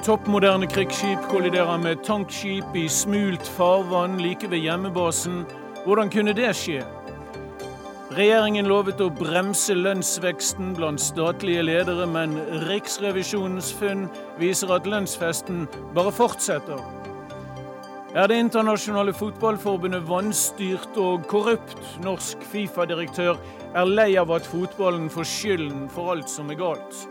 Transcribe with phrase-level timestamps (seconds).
[0.00, 5.42] Toppmoderne krigsskip kolliderer med tankskip i smult farvann like ved hjemmebasen.
[5.84, 6.86] Hvordan kunne det skje?
[8.16, 12.32] Regjeringen lovet å bremse lønnsveksten blant statlige ledere, men
[12.64, 14.08] Riksrevisjonens funn
[14.40, 16.80] viser at lønnsfesten bare fortsetter.
[18.16, 21.76] Er det internasjonale fotballforbundet vanstyrt og korrupt?
[22.00, 23.36] Norsk Fifa-direktør
[23.76, 27.09] er lei av at fotballen får skylden for alt som er galt.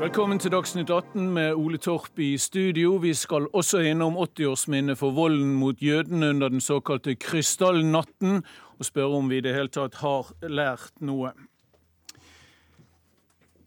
[0.00, 2.94] Velkommen til Dagsnytt 18 med Ole Torp i studio.
[2.96, 8.42] Vi skal også innom 80-årsminnet for volden mot jødene under den såkalte krystallnatten,
[8.78, 11.34] og spørre om vi i det hele tatt har lært noe.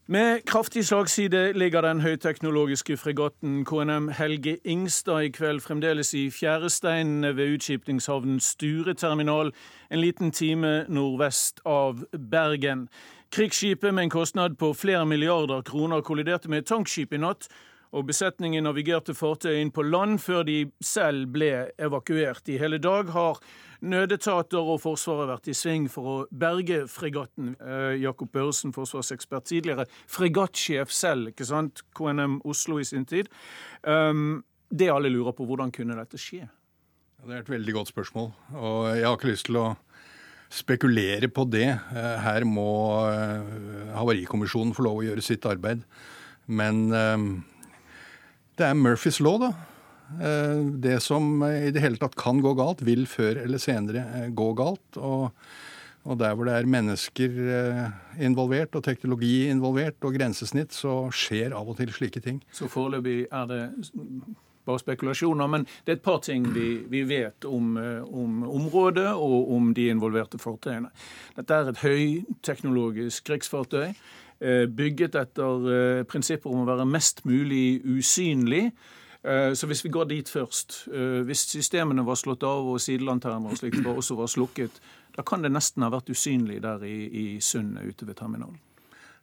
[0.07, 7.35] Med kraftig slagside ligger den høyteknologiske fregatten KNM Helge Ingstad i kveld fremdeles i fjæresteinene
[7.37, 9.53] ved utskipningshavnen Sture terminal,
[9.91, 12.90] en liten time nordvest av Bergen.
[13.34, 17.48] Krigsskipet med en kostnad på flere milliarder kroner kolliderte med et tankskip i natt,
[17.90, 21.48] og besetningen navigerte fartøyet inn på land før de selv ble
[21.81, 22.45] evakuert.
[22.53, 23.40] I hele dag har
[23.81, 27.55] nødetater og Forsvaret vært i sving for å berge fregatten.
[27.57, 31.81] Eh, Jakob Børresen, forsvarsekspert, tidligere fregattsjef selv, ikke sant?
[31.97, 33.34] KNM Oslo i sin tid.
[33.81, 36.45] Um, det alle lurer på, hvordan kunne dette skje?
[37.23, 38.29] Det er et veldig godt spørsmål,
[38.62, 39.68] og jeg har ikke lyst til å
[40.54, 41.70] spekulere på det.
[41.73, 42.70] Eh, her må
[43.09, 45.84] eh, Havarikommisjonen få lov å gjøre sitt arbeid.
[46.46, 47.27] Men eh,
[48.59, 49.54] det er Murphys law, da.
[50.13, 54.99] Det som i det hele tatt kan gå galt, vil før eller senere gå galt.
[54.99, 55.31] Og,
[56.05, 57.40] og der hvor det er mennesker
[58.21, 62.43] involvert, og teknologi involvert, og grensesnitt, så skjer av og til slike ting.
[62.54, 63.62] Så foreløpig er det
[64.66, 69.09] bare spekulasjoner, men det er et par ting vi, vi vet om, eh, om, området
[69.13, 70.91] og om de involverte fartøyene.
[71.38, 73.94] Dette er et høyteknologisk krigsfartøy.
[74.44, 78.69] Eh, bygget etter eh, prinsipper om å være mest mulig usynlig.
[79.23, 80.90] Så hvis vi går dit først,
[81.23, 84.81] hvis systemene var slått av og sidelanterner og slikt også var slukket,
[85.16, 88.59] da kan det nesten ha vært usynlig der i, i sundet ute ved terminalen.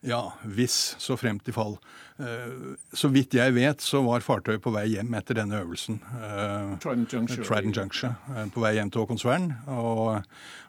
[0.01, 1.75] Ja, hvis, så fremt i fall.
[2.21, 5.99] Eh, så vidt jeg vet, så var fartøyet på vei hjem etter denne øvelsen.
[6.01, 7.45] Eh, Trident Juncture.
[7.45, 10.23] Trident Juncture eh, på vei hjem til Håkonsvern, og,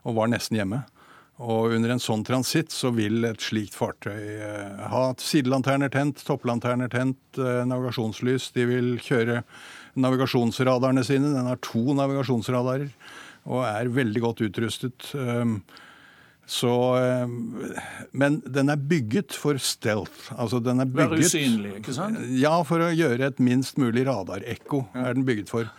[0.03, 0.81] og, var nesten hjemme.
[1.41, 4.43] Og under en sånn transitt så vil et slikt fartøy
[4.91, 8.51] ha sidelanterner tent, topplanterner tent, navigasjonslys.
[8.53, 9.39] De vil kjøre
[9.97, 11.31] navigasjonsradarene sine.
[11.33, 12.91] Den har to navigasjonsradarer
[13.49, 15.09] og er veldig godt utrustet.
[16.51, 17.28] Så, eh,
[18.12, 20.34] men den er bygget for stealth.
[20.35, 22.19] Altså den er bygget, Være usynlig, ikke sant?
[22.35, 25.72] Ja, for å gjøre et minst mulig radarekko er den bygget for.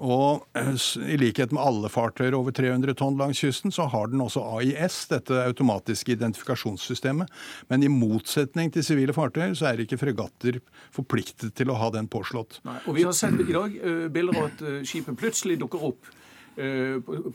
[0.00, 0.76] Og eh,
[1.08, 5.06] i likhet med alle fartøyer over 300 tonn langs kysten, så har den også AIS,
[5.08, 7.32] dette automatiske identifikasjonssystemet.
[7.72, 10.60] Men i motsetning til sivile fartøyer, så er ikke fregatter
[10.92, 12.60] forpliktet til å ha den påslått.
[12.68, 15.92] Nei, og vi har sett i dag uh, bilder av at uh, skipet plutselig dukker
[15.92, 16.19] opp Eh,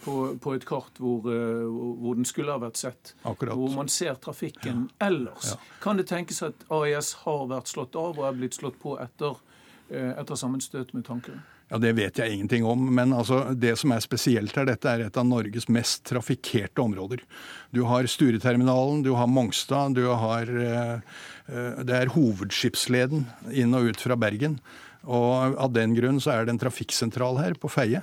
[0.03, 3.15] på, på, et kart hvor, eh, hvor, den skulle ha vært sett.
[3.23, 3.57] Akkurat.
[3.57, 5.07] Hvor man ser trafikken ja.
[5.07, 5.53] ellers.
[5.53, 5.59] Ja.
[5.83, 9.37] Kan det tenkes at AIS har vært slått av og er blitt slått på etter,
[9.89, 11.43] eh, etter sammenstøt med tankene?
[11.71, 12.83] Ja, Det vet jeg ingenting om.
[12.93, 17.23] Men altså, det som er spesielt her, dette er et av Norges mest trafikkerte områder.
[17.73, 20.45] Du har Stureterminalen, du har Mongstad, du har
[21.45, 24.59] Det er hovedskipsleden inn og ut fra Bergen.
[25.05, 28.01] Og av den grunn så er det en trafikksentral her på Feie.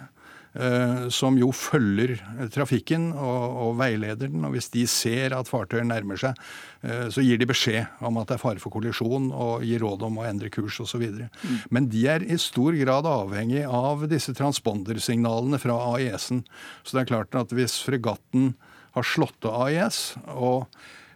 [0.52, 2.18] Eh, som jo følger
[2.52, 4.44] trafikken og, og, veileder den.
[4.44, 6.36] og Hvis de ser at fartøyer nærmer seg,
[6.84, 10.04] eh, så gir de beskjed om at det er fare for kollisjon og gir råd
[10.10, 11.06] om å endre kurs osv.
[11.08, 11.56] Mm.
[11.72, 16.44] Men de er i stor grad avhengig av disse transpondersignalene fra AIS-en.
[16.84, 18.52] Så det er klart at hvis fregatten
[18.92, 20.02] har slått av AIS,
[20.36, 20.68] og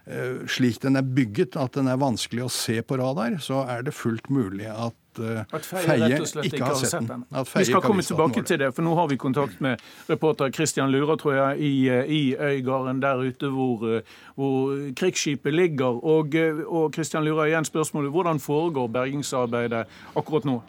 [0.09, 3.85] eh, slik den er bygget at den er vanskelig å se på radar, så er
[3.85, 6.09] det fullt mulig at uh, at Feie,
[6.43, 7.25] ikke har sett den.
[7.55, 11.17] vi skal komme tilbake til det, for nå har vi kontakt med reporter Christian Lura,
[11.17, 14.01] tror jeg, i, eh, i Øygarden der ute hvor, eh,
[14.35, 15.99] hvor krigsskipet ligger.
[16.05, 16.35] Og,
[16.67, 20.61] og Christian Lura, igjen spørsmålet, hvordan foregår bergingsarbeidet akkurat nå?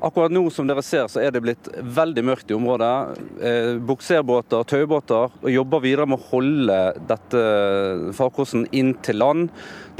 [0.00, 3.20] Akkurat nå som dere ser, så er det blitt veldig mørkt i området.
[3.44, 6.78] Eh, Bukserbåter, taubåter jobber videre med å holde
[7.10, 7.42] dette
[8.16, 9.50] farkosten inn til land.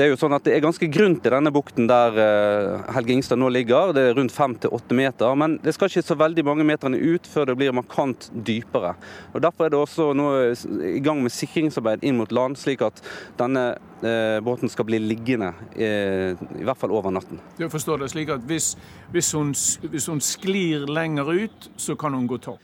[0.00, 3.12] Det er jo sånn at det er ganske grunt i denne bukten der eh, Helge
[3.12, 3.90] Ingstad nå ligger.
[3.92, 5.34] Det er rundt fem til åtte meter.
[5.36, 8.94] Men det skal ikke så veldig mange meterne ut før det blir markant dypere.
[9.34, 10.30] Og Derfor er det også nå
[10.88, 13.04] i gang med sikringsarbeid inn mot land, slik at
[13.36, 17.44] denne eh, båten skal bli liggende eh, i hvert fall over natten.
[17.60, 18.72] Du forstår det slik at hvis,
[19.12, 19.52] hvis, hun,
[19.84, 22.56] hvis hun sklir lenger ut, så kan hun gå tom?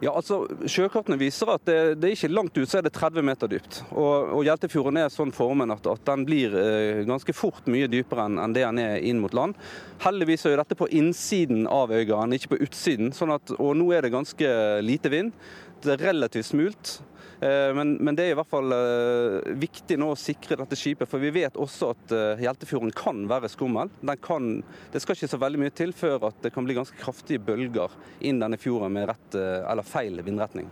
[0.00, 3.24] Ja, altså Sjøkartene viser at det, det er ikke langt ut, så er det 30
[3.26, 3.82] meter dypt.
[3.90, 8.24] Og, og Hjeltefjorden er sånn formen at, at den blir eh, ganske fort mye dypere
[8.30, 9.58] enn, en det den er inn mot land.
[10.00, 13.12] Heldigvis er dette på innsiden av Øygarden, ikke på utsiden.
[13.16, 15.36] Sånn at, og nå er det ganske lite vind.
[15.84, 16.96] Det er relativt smult.
[17.40, 21.08] Eh, men, men, det er i hvert fall eh, viktig nå å sikre dette skipet,
[21.08, 23.92] for vi vet også at eh, Hjeltefjorden kan være skummel.
[24.20, 24.50] Kan,
[24.92, 27.94] det skal ikke så veldig mye til før at det kan bli ganske kraftige bølger
[28.28, 30.68] inn denne fjorden med rett eller feil vindretning.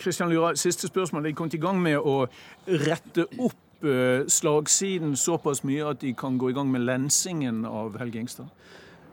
[0.00, 0.32] Kristian mm.
[0.32, 1.26] Lyra, siste spørsmål.
[1.26, 2.22] De kom til i gang med å
[2.88, 3.64] rette opp
[4.32, 8.48] slagsiden såpass mye at de kan gå i gang med lensingen av Helge Ingstad?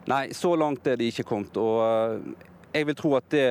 [0.10, 1.58] Nei, så langt er de ikke kommet.
[1.58, 3.46] og jeg vil tro at det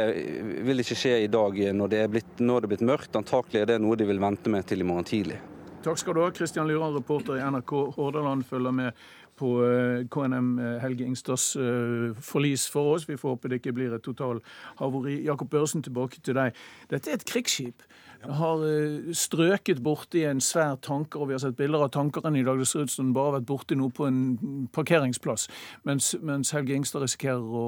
[0.66, 3.16] vil ikke skje i dag når det er blitt, det er blitt mørkt.
[3.16, 5.40] Antakelig er det noe de vil vente med til i morgen tidlig.
[5.84, 9.04] Takk skal du ha, Kristian Lyran, reporter i NRK Hordaland, følger med
[9.36, 13.08] på eh, KNM eh, Helge Ingstads eh, forlis for oss.
[13.08, 15.18] Vi får håpe det ikke blir et total totalhavari.
[15.26, 16.56] Jakob Børsen, tilbake til deg.
[16.90, 17.84] Dette er et krigsskip
[18.22, 22.44] har eh, strøket borti en svær tanker, og vi har sett bilder av tankeren i
[22.46, 22.60] dag.
[22.60, 25.48] Det ser ut som den bare har vært borti noe på en parkeringsplass,
[25.88, 27.66] mens, mens Helge Ingstad risikerer å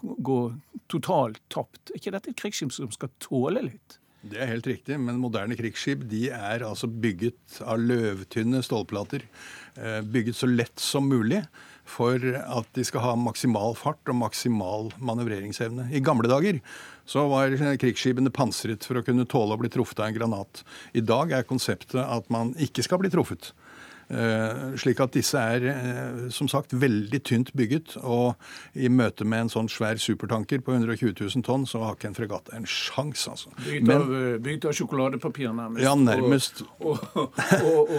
[0.00, 0.40] gå
[0.92, 1.90] totalt tapt.
[1.90, 4.00] Er ikke dette et krigsskip som skal tåle litt?
[4.26, 9.22] Det er helt riktig, men moderne krigsskip de er altså bygget av løvtynne stålplater.
[9.76, 11.44] Eh, bygget så lett som mulig
[11.86, 15.88] for at de skal ha maksimal fart og maksimal manøvreringsevne.
[15.94, 16.60] I gamle dager
[17.06, 20.64] så var krigsskipene pansret for å kunne tåle å bli truffet av en granat.
[20.92, 23.52] I dag er konseptet at man ikke skal bli truffet.
[24.08, 27.96] Eh, slik at disse er eh, som sagt veldig tynt bygget.
[28.06, 28.34] Og
[28.78, 32.18] i møte med en sånn svær supertanker på 120 000 tonn, så har ikke en
[32.18, 33.50] fregatt en sjanse, altså.
[33.64, 34.36] Bygd av, eh,
[34.70, 35.82] av sjokoladepapir, nærmest.
[35.82, 36.62] Ja, nærmest.
[36.78, 37.90] Og, og, og,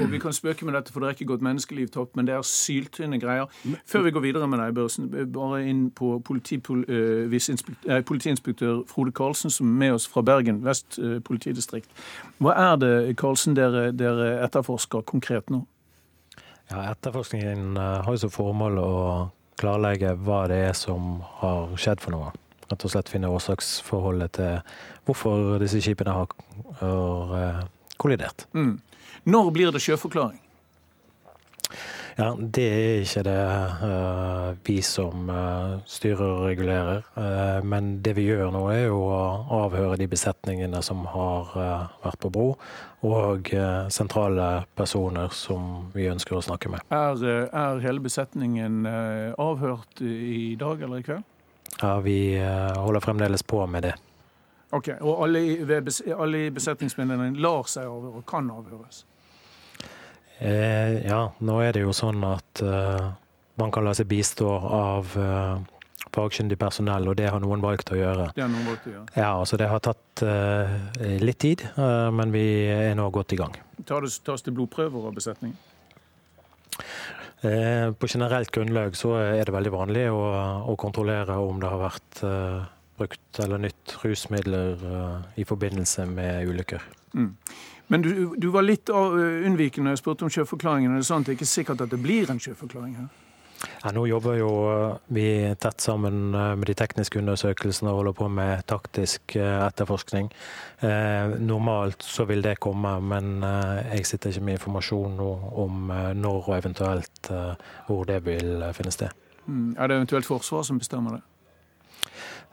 [0.00, 2.34] og, vi kan spøke med dette, for det er ikke gått menneskeliv tapt, men det
[2.36, 3.46] er syltynne greier.
[3.88, 9.66] Før vi går videre med deg, Børsen, bare inn på politi, politiinspektør Frode Karlsen, som
[9.72, 11.88] er med oss fra Bergen vest politidistrikt.
[12.42, 15.45] Hva er det, Karlsen, dere, dere etterforsker konkret?
[15.46, 15.66] Vet nå?
[16.68, 18.92] Ja, Etterforskningen eh, har jo som formål å
[19.60, 22.32] klarlegge hva det er som har skjedd for noe.
[22.66, 24.56] Rett og slett finne årsaksforholdet til
[25.06, 26.32] hvorfor disse skipene har,
[26.80, 27.62] har eh,
[27.96, 28.48] kollidert.
[28.54, 28.80] Mm.
[29.24, 30.40] Når blir det sjøforklaring?
[32.16, 33.40] Ja, Det er ikke det
[33.84, 37.02] uh, vi som uh, styrer og regulerer.
[37.12, 39.18] Uh, men det vi gjør nå, er jo å
[39.58, 41.52] avhøre de besetningene som har
[42.00, 42.46] vært på bro,
[43.06, 43.50] og
[43.92, 46.82] sentrale personer som vi ønsker å snakke med.
[46.88, 47.20] Er,
[47.52, 51.26] er hele besetningen avhørt i dag eller i kveld?
[51.82, 53.92] Ja, vi holder fremdeles på med det.
[54.74, 55.52] Ok, Og alle i,
[56.16, 59.04] alle i besetningsmedlemmene lar seg avhøre og kan avhøres?
[60.38, 63.06] Eh, ja, nå er det jo sånn at eh,
[63.56, 65.54] man kan la seg bistå av eh,
[66.12, 68.30] fagkyndig personell, og det har noen valgt å gjøre.
[68.36, 69.06] Det har noen valgt å gjøre.
[69.16, 70.76] Ja, altså Det har tatt uh,
[71.20, 73.56] litt tid, uh, men vi er nå godt i gang.
[73.84, 75.58] Tas det blodprøver av besetningen?
[77.44, 80.22] Uh, på generelt grunnlag så er det veldig vanlig å,
[80.72, 82.22] å kontrollere om det har vært
[82.96, 84.80] brukt eller nytt rusmidler
[85.36, 86.84] i forbindelse med ulykker.
[87.12, 87.34] Mm.
[87.92, 90.96] Men du, du var litt unnvikende og spurte om sjøforklaringen.
[90.98, 93.06] Det er ikke sikkert at det blir en sjøforklaring her?
[93.82, 94.48] Ja, nå jobber jo
[95.16, 100.28] vi tett sammen med de tekniske undersøkelsene og holder på med taktisk etterforskning.
[100.84, 103.38] Eh, normalt så vil det komme, men
[103.94, 107.32] jeg sitter ikke med informasjon om når og eventuelt
[107.86, 109.14] hvor det vil finne sted.
[109.46, 109.76] Mm.
[109.78, 111.22] Er det eventuelt Forsvaret som bestemmer det?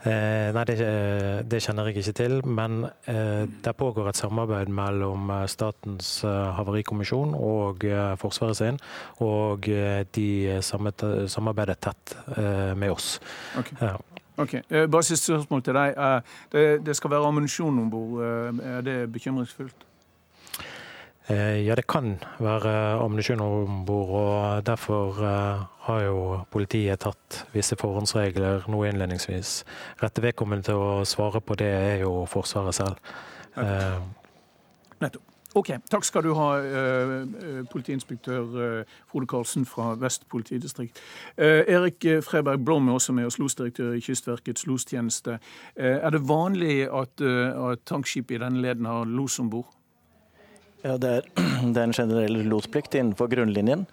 [0.03, 0.77] Eh, nei, det,
[1.47, 2.39] det, kjenner jeg ikke til.
[2.45, 8.81] Men eh, det pågår et samarbeid mellom eh, Statens eh, havarikommisjon og eh, Forsvaret sin.
[9.23, 12.17] Og eh, de samarbeider tett
[12.75, 13.19] med oss.
[13.59, 13.77] Okay.
[13.81, 13.95] Ja.
[14.37, 14.53] Ok,
[14.89, 15.99] Bare siste spørsmål til deg.
[16.51, 18.23] Det, det skal være ammunisjon om bord.
[18.65, 19.85] Er det bekymringsfullt?
[21.27, 27.45] Eh, ja, det kan være ammunisjon om bord, og derfor eh, har jo politiet tatt
[27.53, 29.61] visse forhåndsregler nå innledningsvis.
[30.03, 33.13] Rette vedkommende til å svare på det er jo Forsvaret selv.
[34.99, 35.29] Nettopp.
[35.53, 36.47] Ok, Takk skal du ha,
[37.69, 38.55] politiinspektør
[39.11, 40.97] Frode Karlsen fra Vest politidistrikt.
[41.37, 45.37] Erik Freberg Blom er også med oss, losdirektør i Kystverkets lostjeneste.
[45.77, 49.69] Er det vanlig at, at tankskip i denne leden har los om bord?
[50.83, 51.27] Ja, det er,
[51.73, 53.85] det er en generell losplikt innenfor grunnlinjen,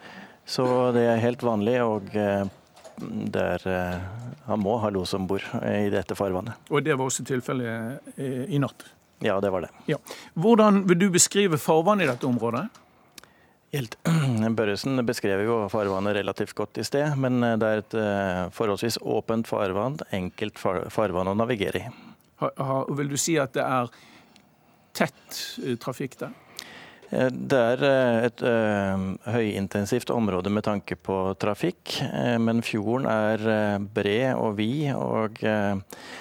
[0.46, 0.64] så
[0.96, 1.78] det er helt vanlig.
[1.84, 2.48] og eh,
[3.00, 4.00] der eh,
[4.44, 6.58] han må ha los om bord i dette farvannet.
[6.68, 8.84] Og det var også tilfellet eh, i natt?
[9.22, 9.70] Ja, det var det.
[9.86, 10.00] Ja.
[10.34, 12.66] Hvordan vil du beskrive farvannet i dette området?
[14.58, 17.98] Børresen beskrev jo farvannet relativt godt i sted, men det er et
[18.56, 21.92] forholdsvis åpent farvann, enkelt farvann å navigere i.
[22.42, 23.92] Ha, ha, vil du si at det er
[24.98, 25.42] tett
[25.84, 26.34] trafikk der?
[27.10, 31.96] Eh, det er eh, et uh, høyintensivt område med tanke på trafikk,
[32.38, 34.92] men fjorden er bred og vid.
[34.94, 35.40] Og,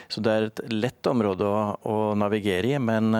[0.09, 3.13] så det er et lett område å, å navigere i, men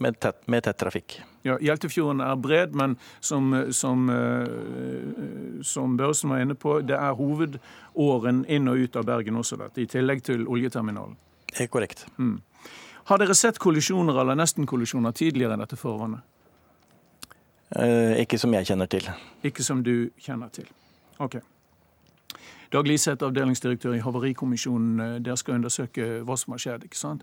[0.00, 1.18] med tett, med, tett, trafikk.
[1.44, 4.06] Ja, Hjeltefjorden er bred, men som, som,
[5.64, 9.82] som Børresen var inne på, det er hovedåren inn og ut av Bergen også, dette,
[9.82, 11.16] i tillegg til oljeterminalen.
[11.50, 12.06] Det er korrekt.
[12.20, 12.38] Mm.
[13.10, 16.24] Har dere sett kollisjoner eller nesten-kollisjoner tidligere i dette forvannet?
[17.78, 19.06] Eh, ikke som jeg kjenner til.
[19.46, 20.66] Ikke som du kjenner til.
[21.18, 21.38] Ok.
[22.72, 25.00] Dag Liseth, avdelingsdirektør i Havarikommisjonen.
[25.00, 26.84] Eh, dere skal undersøke hva som har skjedd.
[26.84, 27.22] ikke sant?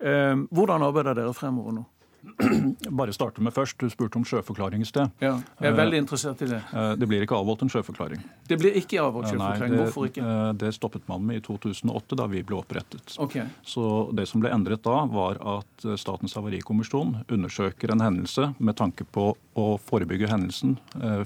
[0.00, 1.84] Eh, hvordan arbeider dere fremover nå?
[2.98, 3.78] Bare starte med først.
[3.80, 5.10] Du spurte om sjøforklaring i sted.
[5.22, 6.60] Ja, jeg er veldig interessert i Det
[7.00, 8.22] Det blir ikke avholdt en sjøforklaring.
[8.48, 9.60] Det blir ikke avholdt sjøforklaring?
[9.60, 10.36] Nei, det, Hvorfor ikke?
[10.60, 13.16] Det stoppet man med i 2008, da vi ble opprettet.
[13.18, 13.46] Okay.
[13.66, 19.04] Så Det som ble endret da, var at Statens havarikommisjon undersøker en hendelse med tanke
[19.04, 20.78] på å forebygge hendelsen,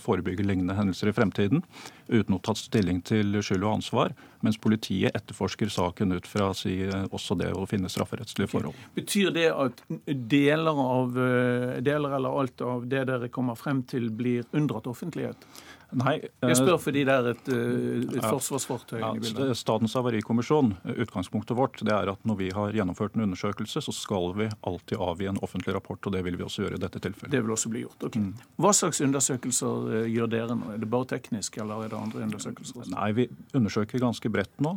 [0.03, 1.63] forebygge lignende hendelser i fremtiden,
[2.09, 6.77] uten å tatt stilling til skyld og ansvar mens politiet etterforsker saken ut fra si,
[7.11, 8.77] også det å finne strafferettslige forhold.
[8.95, 14.11] Betyr det at deler, av, eh, deler eller alt av det dere kommer frem til,
[14.15, 15.49] blir unndratt offentlighet?
[15.97, 19.47] Nei, jeg spør eh, fordi det er et, eh, et forsvarsfartøy ja, i.
[19.57, 24.35] Statens havarikommisjon, utgangspunktet vårt, det er at når vi har gjennomført en undersøkelse, så skal
[24.37, 27.33] vi alltid avgi en offentlig rapport, og det vil vi også gjøre i dette tilfellet.
[27.33, 28.19] Det vil også bli gjort, ok.
[28.21, 28.45] Mm.
[28.61, 30.75] Hva slags undersøkelser eh, gjør dere nå?
[30.75, 32.83] Er det bare teknisk, eller er det andre undersøkelser?
[32.83, 32.93] Også?
[32.93, 34.75] Nei, vi undersøker ganske bredt nå.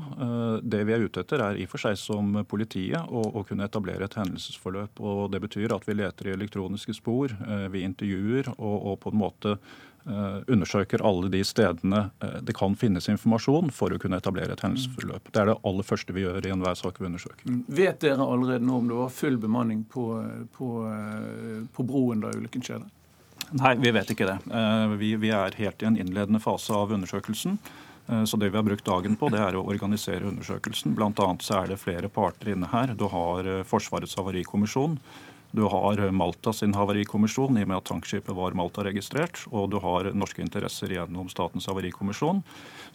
[0.64, 3.68] Det vi er ute etter, er i og for seg som politiet å, å kunne
[3.68, 5.04] etablere et hendelsesforløp.
[5.04, 7.36] og Det betyr at vi leter i elektroniske spor,
[7.72, 9.58] vi intervjuer og, og på en måte
[10.48, 15.30] undersøker alle de stedene eh, det kan finnes informasjon for å kunne etablere et hendelsesforløp.
[15.30, 17.46] Det er det aller første vi gjør i enhver sak vi undersøker.
[17.46, 17.62] Mm.
[17.68, 20.08] Vet dere allerede nå om det var full bemanning på,
[20.58, 22.90] på, eh, på broen da ulykken skjedde?
[23.60, 24.38] Nei, vi vet ikke det.
[25.02, 27.58] Vi, vi er helt i en innledende fase av undersøkelsen.
[28.24, 30.94] Så det vi har brukt dagen på, det er å organisere undersøkelsen.
[30.96, 32.94] Blant annet så er det flere parter inne her.
[32.96, 34.96] Du har Forsvarets havarikommisjon.
[35.52, 39.44] Du har Malta sin havarikommisjon, i og med at tankskipet var Malta-registrert.
[39.52, 42.40] Og du har norske interesser gjennom Statens havarikommisjon.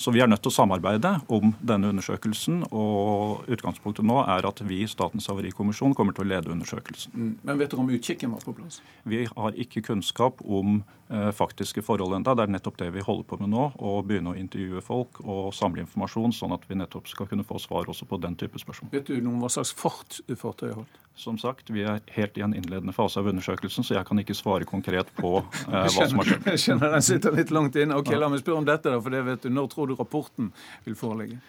[0.00, 2.62] Så vi er nødt til å samarbeide om denne undersøkelsen.
[2.72, 7.12] Og utgangspunktet nå er at vi, Statens havarikommisjon, kommer til å lede undersøkelsen.
[7.12, 7.32] Mm.
[7.42, 8.80] Men vet dere om utkikken var på plass?
[9.04, 10.78] Vi har ikke kunnskap om
[11.12, 12.36] eh, faktiske forhold ennå.
[12.36, 13.70] Det er nettopp det vi holder på med nå.
[13.76, 17.60] Å begynne å intervjue folk og samle informasjon, sånn at vi nettopp skal kunne få
[17.62, 18.94] svar også på den type spørsmål.
[18.96, 21.02] Vet du noe om hva slags fart fartøyet holdt?
[21.16, 24.36] Som sagt, vi er helt i en innledende fase av undersøkelsen, så jeg kan ikke
[24.36, 26.48] svare konkret på eh, hva som har skjedd.
[26.52, 27.96] Jeg skjønner den sitter litt langt inne.
[27.96, 29.48] Ok, La meg spørre om dette, da, for det vet du.
[29.56, 30.50] Når tror du rapporten
[30.84, 31.40] vil foreligge?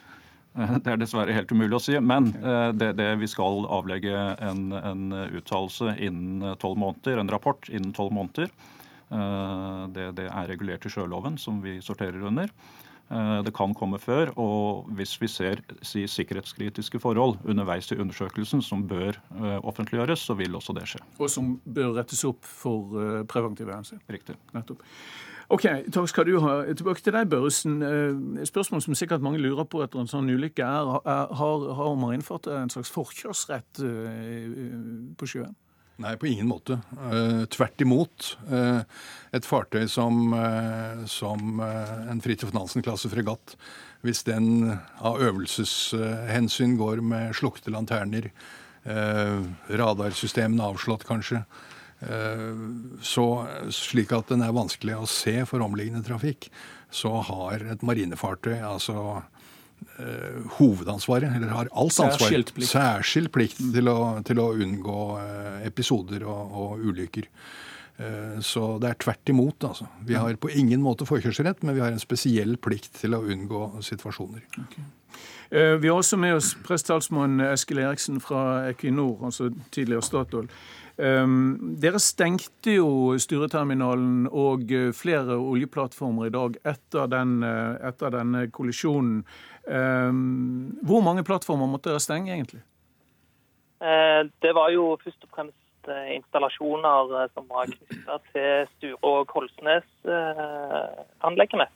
[0.55, 1.97] Eh, det er dessverre helt umulig å si.
[1.99, 4.15] Men eh, det, det vi skal avlegge
[4.47, 5.05] en, en
[5.35, 8.49] uttalelse innen tolv måneder, en rapport innen tolv måneder.
[9.11, 12.51] Eh, det, det er regulert i sjøloven, som vi sorterer under.
[13.09, 14.33] Eh, det kan komme før.
[14.39, 20.35] Og hvis vi ser si, sikkerhetskritiske forhold underveis i undersøkelsen som bør uh, offentliggjøres, så
[20.35, 20.99] vil også det skje.
[21.19, 24.01] Og som bør rettes opp for uh, preventive hensyn.
[24.11, 24.35] Riktig.
[24.55, 24.83] Nettopp.
[25.49, 25.63] Ok,
[25.95, 26.57] Takk skal du ha.
[26.75, 27.77] Tilbake til deg, Børresen.
[28.35, 32.49] Et spørsmål som sikkert mange lurer på etter en sånn ulykke, er har, har innført
[32.51, 35.55] en slags forkjørsrett på sjøen?
[35.97, 36.77] Nei, på ingen måte.
[36.93, 38.35] Uh, tvert imot.
[38.51, 38.83] Uh,
[39.33, 43.55] et fartøy som, uh, som en Fridtjof Nansen-klasse fregatt,
[44.05, 48.29] hvis den av øvelseshensyn går med slukte lanterner,
[48.87, 51.41] radarsystemene avslått kanskje,
[53.03, 53.25] så,
[53.73, 56.47] slik at den er vanskelig å se for omliggende trafikk,
[56.93, 59.25] så har et marinefartøy altså
[60.57, 62.19] hovedansvaret, eller har alt ansvar.
[62.19, 67.29] Særskilt plikt, Særskilt plikt til, å, til, å, unngå uh, episoder og, og ulykker.
[67.97, 69.69] Uh, så det er tvert imot.
[69.71, 69.89] altså.
[70.05, 73.67] Vi har på ingen måte forkjørsrett, men vi har en spesiell plikt til å unngå
[73.85, 74.45] situasjoner.
[74.67, 74.87] Okay.
[75.47, 80.49] Vi har også med oss prestetalsmann Eskil Eriksen fra Equinor, altså tidligere Statoil.
[80.97, 89.21] Um, dere stengte jo styreterminalen og flere oljeplattformer i dag etter, den, etter denne kollisjonen.
[89.67, 92.61] Ehm, hvor mange plattformer måtte dere stenge, egentlig?
[93.81, 99.03] Eh, det var jo først og fremst eh, installasjoner eh, som var knytta til Sture-
[99.05, 101.67] og Kolsnes-anleggene.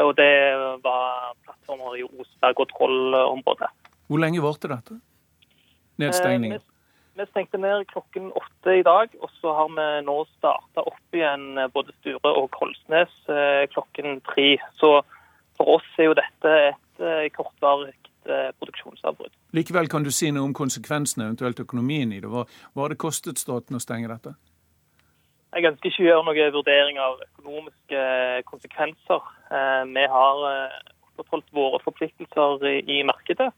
[0.00, 3.70] Og det var plattformer i Osberg- og Troll-området.
[4.08, 4.94] Hvor lenge varte dette?
[6.00, 6.60] Nedstengningen?
[7.18, 11.58] Vi stengte ned klokken åtte i dag, og så har vi nå starta opp igjen
[11.74, 13.14] både Sture og Kolsnes
[13.74, 14.48] klokken tre.
[14.80, 14.90] Så
[15.58, 16.89] for oss er jo dette et
[17.34, 17.96] kortvarig
[18.60, 19.32] produksjonsavbrudd.
[19.56, 22.28] Likevel kan du si noe om konsekvensene, eventuelt økonomien i det.
[22.28, 22.44] Hva,
[22.76, 24.34] har det kostet staten å stenge dette?
[25.56, 28.02] Jeg ønsker ikke å gjøre noen vurdering av økonomiske
[28.52, 29.24] konsekvenser.
[29.96, 30.44] Vi har
[31.20, 33.50] opprettholdt våre forpliktelser i markedet.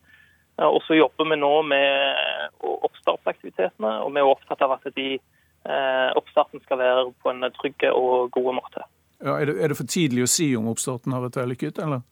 [0.61, 2.17] Eh, og så jobber vi nå med
[2.63, 7.89] oppstartsaktivitetene, og vi er opptatt av at de eh, oppstarten skal være på en trygg
[7.93, 8.87] og god måte.
[9.23, 12.03] Ja, er, det, er, det, for tidlig å si om oppstarten har vært vellykket, eller?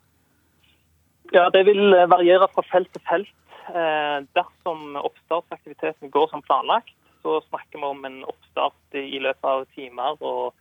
[1.33, 3.37] Ja, Det vil variere fra felt til felt.
[3.71, 9.67] Eh, dersom oppstartsaktiviteten går som planlagt, så snakker vi om en oppstart i løpet av
[9.77, 10.55] timer og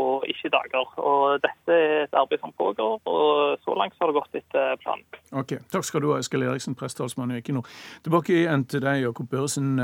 [0.00, 0.88] og ikke dager.
[0.98, 5.04] Og Dette er et arbeid som pågår, og så langt har det gått etter planen.
[5.36, 7.68] Ok, Takk skal du ha, Eskil Eriksen, prestetalsmann i Equinor.
[8.04, 9.74] Tilbake igjen til deg, Jakob Børresen.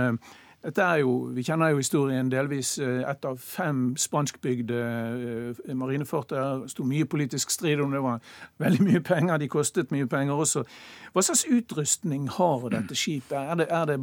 [0.62, 2.78] Dette er jo, Vi kjenner jo historien delvis.
[2.78, 6.68] Eh, ett av fem spanskbygde marinefort marinefartøyer.
[6.68, 8.00] sto mye politisk strid om det.
[8.02, 8.20] var
[8.58, 9.38] veldig mye penger.
[9.38, 10.64] De kostet mye penger også.
[11.12, 13.38] Hva slags utrustning har dette skipet?
[13.38, 14.00] Er det, er det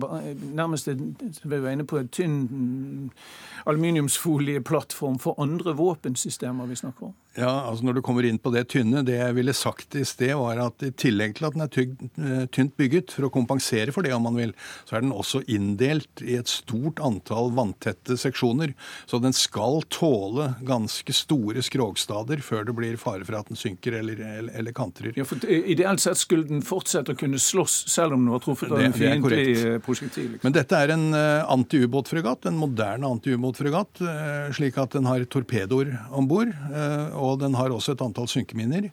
[0.55, 3.11] nærmest vi var inne på en tynn
[3.65, 7.13] aluminiumsfolieplattform for andre våpensystemer vi snakker om?
[7.35, 10.31] Ja, altså Når du kommer inn på det tynne, det jeg ville sagt i sted,
[10.39, 14.07] var at i tillegg til at den er eh, tynt bygget, for å kompensere for
[14.07, 14.53] det om man vil,
[14.87, 18.73] så er den også inndelt i et stort antall vanntette seksjoner.
[19.05, 23.99] Så den skal tåle ganske store skrogstader før det blir fare for at den synker
[23.99, 25.13] eller, eller, eller kantrer.
[25.17, 28.71] Ja, for Ideelt sett skulle den fortsette å kunne slåss selv om den var truffet
[28.71, 30.31] av en fiendtlig eh, prosjektil.
[30.35, 30.45] Liksom.
[30.47, 34.03] Men dette er en uh, antiubåtfregatt, en moderne antiubåtfregatt,
[34.55, 36.51] slik at den har torpedoer om bord.
[37.15, 38.89] Og den har også et antall synkeminner.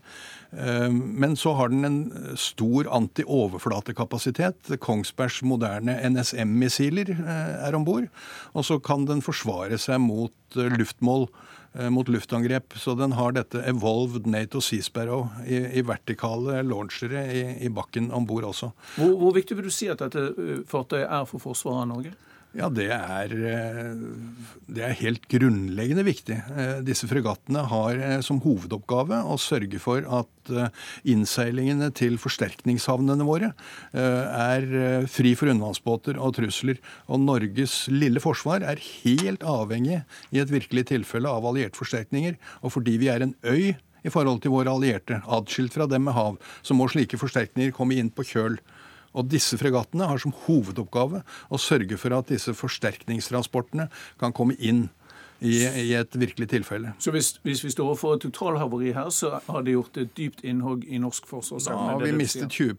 [0.52, 4.74] Ehm, men så har den en stor antioverflatekapasitet.
[4.84, 8.10] Kongsbergs moderne NSM-missiler eh, er om bord.
[8.52, 11.28] Og så kan den forsvare seg mot eh, luftmål
[11.78, 12.76] eh, mot luftangrep.
[12.76, 18.12] Så den har dette Evolved Nato Sea Sparrow i, i vertikale launchere i, i bakken
[18.12, 18.74] om bord også.
[18.98, 22.12] Hvor, hvor, viktig vil du si at dette fartøyet er for forsvaret av Norge?
[22.52, 23.92] Ja, det er, eh,
[24.68, 26.36] det er, helt grunnleggende viktig.
[26.36, 30.28] Eh, disse fregattene har eh, som hovedoppgave å sørge for at
[31.06, 33.52] innseilingene til forsterkningshavnene våre
[33.94, 34.64] er
[35.06, 36.80] fri for undervannsbåter og trusler.
[37.06, 40.00] Og Norges lille forsvar er helt avhengig
[40.34, 42.34] i et virkelig tilfelle av allierte forsterkninger.
[42.66, 43.70] Og fordi vi er en øy
[44.02, 48.00] i forhold til våre allierte, atskilt fra dem med hav, så må slike forsterkninger komme
[48.02, 48.58] inn på kjøl.
[49.12, 51.22] Og disse fregattene har som hovedoppgave
[51.52, 53.88] å sørge for at disse forsterkningstransportene
[54.20, 54.88] kan komme inn
[55.42, 56.92] i, i et virkelig tilfelle.
[57.02, 60.44] Så hvis, hvis vi står overfor et totalhavari her, så har det gjort et dypt
[60.46, 61.86] innhogg i norsk forsvarsevne?
[61.90, 62.76] Har vi mistet 20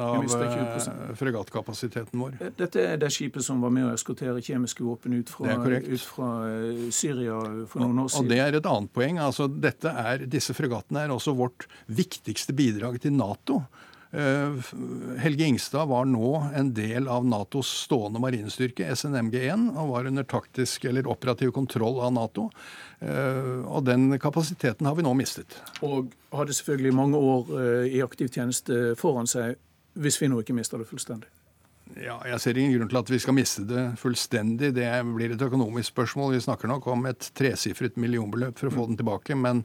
[0.00, 0.86] av 20%.
[0.92, 2.38] Eh, fregattkapasiteten vår.
[2.40, 6.06] Eh, dette er det skipet som var med å eskortere kjemiske våpen ut fra, ut
[6.08, 7.36] fra eh, Syria
[7.68, 8.24] for noen år siden.
[8.24, 9.20] Og det er et annet poeng.
[9.26, 9.50] Altså,
[9.92, 13.60] er, disse fregattene er også vårt viktigste bidrag til Nato.
[14.16, 14.52] Eh,
[15.18, 20.86] Helge Ingstad var nå en del av Natos stående marinestyrke, SNMG1, og var under taktisk
[20.88, 22.46] eller operativ kontroll av Nato.
[23.04, 25.58] Eh, og den kapasiteten har vi nå mistet.
[25.84, 29.58] Og hadde selvfølgelig mange år eh, i aktiv tjeneste foran seg,
[30.00, 31.28] hvis vi nå ikke mister det fullstendig.
[31.96, 34.68] Ja, jeg ser ingen grunn til at vi skal miste det fullstendig.
[34.76, 36.34] Det blir et økonomisk spørsmål.
[36.34, 39.36] Vi snakker nok om et tresifret millionbeløp for å få den tilbake.
[39.38, 39.62] Men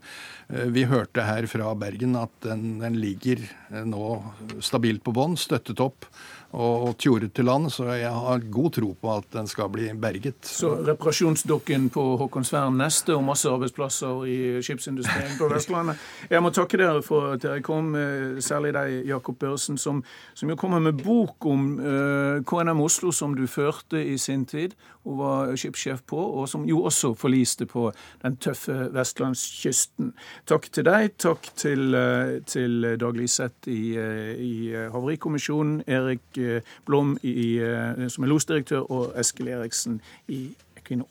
[0.47, 4.21] eh, vi hørte her fra Bergen at den, den ligger eh, nå
[4.63, 6.07] stabilt på bånn, støttet opp
[6.51, 10.43] og tjoret til land, så jeg har god tro på at den skal bli berget.
[10.43, 16.01] Så reparasjonsdokken på Håkonsvern neste og masse arbeidsplasser i skipsindustrien på Vestlandet.
[16.29, 20.03] Jeg må takke dere for at dere kom, eh, særlig deg, Jakob Børsen, som,
[20.35, 24.43] som jo kommer med bok om uh, eh, KNM Oslo, som du førte i sin
[24.45, 24.75] tid
[25.07, 27.87] og var skipssjef på, og som jo også forliste på
[28.21, 30.11] den tøffe vestlandskysten.
[30.51, 34.53] Takk til deg, takk til, uh, til Dag Liseth i, i
[34.91, 36.40] Havarikommisjonen, Erik Eh,
[36.85, 40.43] Blom, i, eh, som er losdirektør, og Eskil Eriksen i
[40.77, 41.09] Equinor.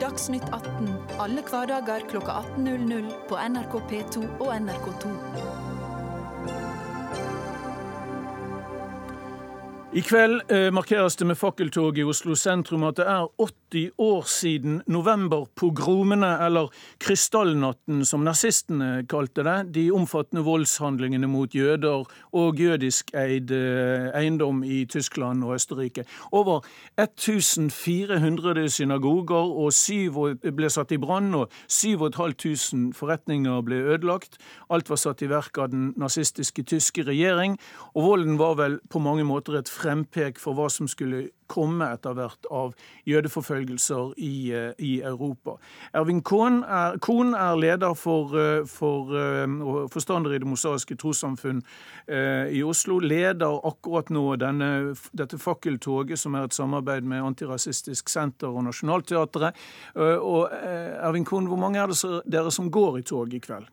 [0.00, 0.90] Dagsnytt 18
[1.20, 5.65] alle hverdager kl 18.00 på NRK P2 og NRK2.
[9.96, 14.26] I kveld eh, markeres det med fakkeltog i Oslo sentrum at det er 80 år
[14.28, 16.68] siden novemberpogromene, eller
[17.00, 22.04] krystallnatten som nazistene kalte det, de omfattende voldshandlingene mot jøder
[22.36, 26.04] og jødiskeid eh, eiendom i Tyskland og Østerrike.
[26.28, 26.60] Over
[27.00, 34.36] 1400 synagoger og syv ble satt i brann, og 7500 forretninger ble ødelagt.
[34.68, 37.56] Alt var satt i verk av den nazistiske tyske regjering,
[37.94, 42.14] og volden var vel på mange måter et frempek for hva som skulle komme etter
[42.16, 42.74] hvert av
[43.06, 45.56] jødeforfølgelser i, eh, i Europa.
[45.94, 51.62] Ervin Kohn er, er leder for, eh, for uh, forstander i Det mosaiske trossamfunn
[52.06, 52.98] i Oslo.
[53.00, 59.56] Leder akkurat nå denne, dette fakkeltoget, som er et samarbeid med Antirasistisk Senter og Nationaltheatret.
[59.96, 63.66] Og Ervin Kohn, hvor mange er det dere som går i tog i kveld?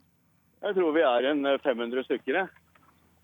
[0.63, 2.47] Jeg tror vi er en 500 stykker.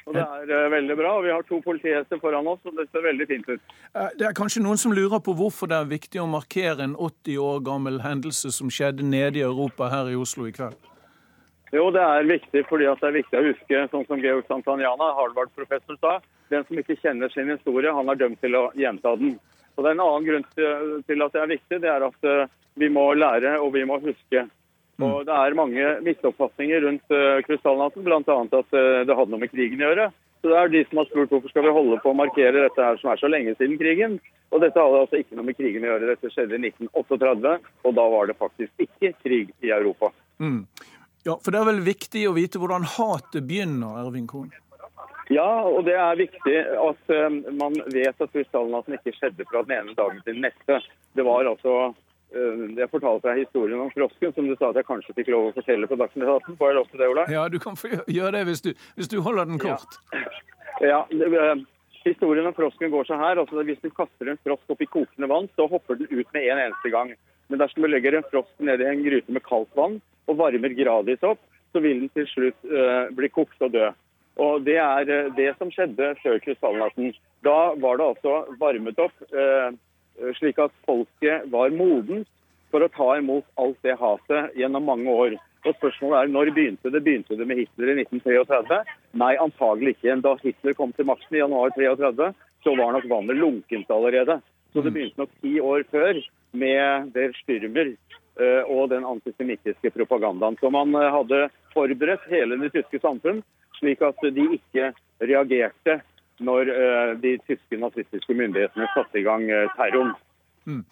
[0.10, 1.10] Og Det er uh, veldig bra.
[1.20, 3.74] og Vi har to politihester foran oss, og det ser veldig fint ut.
[3.94, 6.96] Uh, det er kanskje noen som lurer på hvorfor det er viktig å markere en
[6.98, 10.90] 80 år gammel hendelse som skjedde nede i Europa her i Oslo i kveld?
[11.70, 16.00] Jo, det er viktig fordi det er viktig å huske, sånn som Georg Santaniana, Harvard-professor,
[16.02, 16.16] sa,
[16.50, 19.36] den som ikke kjenner sin historie, han er dømt til å gjenta den.
[19.78, 22.50] Og det er En annen grunn til at det er viktig, det er at uh,
[22.82, 24.48] vi må lære og vi må huske.
[25.00, 25.06] Mm.
[25.08, 28.20] Og Det er mange misoppfatninger rundt uh, krystallnatten, bl.a.
[28.20, 30.10] at uh, det hadde noe med krigen å gjøre.
[30.40, 32.84] Så det er de som har spurt hvorfor skal vi holde på å markere dette
[32.84, 34.20] her som er så lenge siden krigen.
[34.52, 36.14] Og dette hadde altså ikke noe med krigen å gjøre.
[36.14, 40.12] Dette skjedde i 1938, og da var det faktisk ikke krig i Europa.
[40.40, 40.64] Mm.
[41.28, 44.52] Ja, For det er vel viktig å vite hvordan hatet begynner, Ervin Kohn?
[45.30, 47.28] Ja, og det er viktig at uh,
[47.60, 50.80] man vet at krystallnatten ikke skjedde fra den ene dagen til den neste.
[51.14, 51.92] Det var altså
[52.30, 55.56] jeg fortalte deg historien om frosken, som du sa at jeg kanskje fikk lov å
[55.56, 56.58] fortelle på Dagsnytt 18.
[56.60, 57.26] Får jeg lov til det, Ola?
[57.34, 59.98] Ja, du kan få gjøre det hvis du, hvis du holder den kort.
[60.14, 60.22] Ja,
[60.92, 61.66] ja det,
[62.06, 63.42] Historien om frosken går så her.
[63.42, 66.46] altså Hvis du kaster en frosk opp i kokende vann, så hopper den ut med
[66.46, 67.12] en eneste gang.
[67.50, 69.98] Men dersom du legger en frosk ned i en gryte med kaldt vann
[70.30, 71.42] og varmer gradvis opp,
[71.74, 73.90] så vil den til slutt uh, bli kokt og dø.
[74.40, 77.12] Og Det er det som skjedde før krystallnatten.
[77.44, 79.74] Da var det altså varmet opp uh, Eh,
[80.40, 82.28] slik at folket var modent
[82.70, 85.38] for å ta imot alt det hatet gjennom mange år.
[85.68, 87.02] Og Spørsmålet er når begynte det?
[87.04, 88.80] Begynte det med Hitler i 1933?
[89.20, 90.20] Nei, antagelig ikke.
[90.24, 92.30] Da Hitler kom til makten i januar 33,
[92.64, 94.40] så var nok vannet lunkent allerede.
[94.72, 100.58] Så det begynte nok ti år før med Der Stürmer eh, og den antisemittiske propagandaen.
[100.62, 103.42] Så man eh, hadde forberedt hele det tyske samfunn
[103.80, 104.92] slik at de ikke
[105.24, 106.00] reagerte
[106.46, 110.16] når eh, de tyske nazistiske myndighetene satte i gang eh, terroren.
[110.70, 110.84] Mm.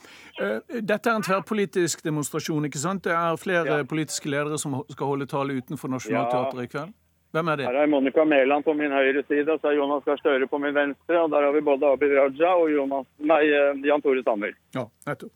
[0.41, 3.03] Eh, dette er en tverrpolitisk demonstrasjon, ikke sant?
[3.07, 3.89] Det er flere ja.
[3.89, 6.65] politiske ledere som skal holde tale utenfor Nationaltheatret ja.
[6.65, 6.95] i kveld?
[7.35, 7.65] Hvem er det?
[7.67, 10.57] Her er Monica Mæland på min høyre side, og så er Jonas Gahr Støre på
[10.63, 11.19] min venstre.
[11.19, 13.41] Og der har vi både Abid Raja og Jonas, nei,
[13.83, 14.55] Jan Tore Sanner.
[14.75, 15.33] Ja, nettopp.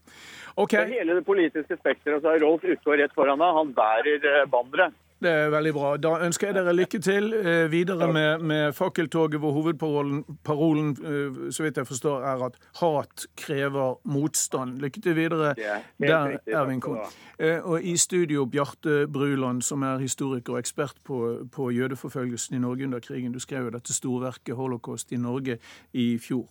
[0.62, 0.88] Okay.
[0.88, 2.24] hele det politiske spekteret.
[2.24, 3.60] Så er Rolf Utgaard rett foran deg.
[3.60, 4.96] Han bærer banneret.
[5.22, 5.90] Det er veldig bra.
[6.02, 11.52] Da ønsker jeg dere lykke til eh, videre med, med fakkeltoget, hvor hovedparolen parolen, eh,
[11.54, 14.80] så vidt jeg forstår, er at hat krever motstand.
[14.82, 17.06] Lykke til videre der, Ervin Kohn.
[17.38, 22.66] Eh, og i studio Bjarte Bruland, som er historiker og ekspert på, på jødeforfølgelsen i
[22.66, 23.32] Norge under krigen.
[23.32, 25.60] Du skrev jo dette storverket 'Holocaust i Norge'
[25.94, 26.48] i fjor.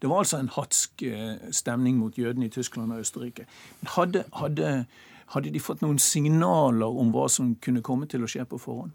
[0.00, 1.02] Det var altså en hatsk
[1.50, 3.46] stemning mot jødene i Tyskland og Østerrike.
[3.96, 4.86] Hadde, hadde
[5.32, 8.92] hadde de fått noen signaler om hva som kunne komme til å skje på forhånd?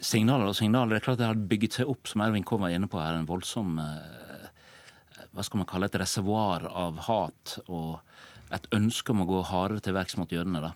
[0.00, 0.94] Signaler og signaler.
[0.94, 3.18] Det er klart det hadde bygget seg opp, som Ervin Kåm var inne på, er
[3.18, 4.20] en voldsom eh,
[5.30, 8.00] hva skal man kalle et reservoar av hat og
[8.54, 10.72] et ønske om å gå hardere til verks mot jødene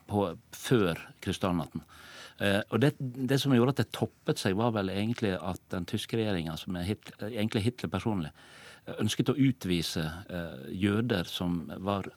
[0.55, 1.83] før krystallnatten.
[2.35, 5.87] Uh, og det, det, som gjorde at det toppet seg, var vel egentlig at den
[5.87, 8.33] tyske regjeringa, som er Hitler, egentlig Hitler personlig,
[9.01, 12.11] ønsket å utvise eh, jøder som var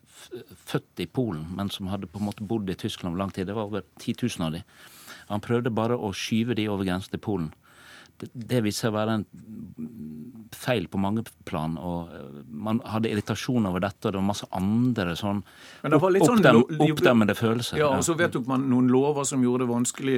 [0.67, 3.47] født i Polen, men som hadde på en måte bodd i Tyskland over lang tid.
[3.47, 4.67] Det var over 10 000 av dem.
[5.29, 7.49] Han prøvde bare å skyve de over grensen til Polen.
[8.17, 9.25] Det, det viste seg å være en
[10.55, 11.75] feil på mange plan.
[11.77, 15.43] og eh, Man hadde irritasjon over dette, og det var masse andre sånn,
[15.83, 17.79] sånn oppdem, oppdemmede følelser.
[17.83, 20.17] Ja, og Så vedtok man noen lover som gjorde det vanskelig.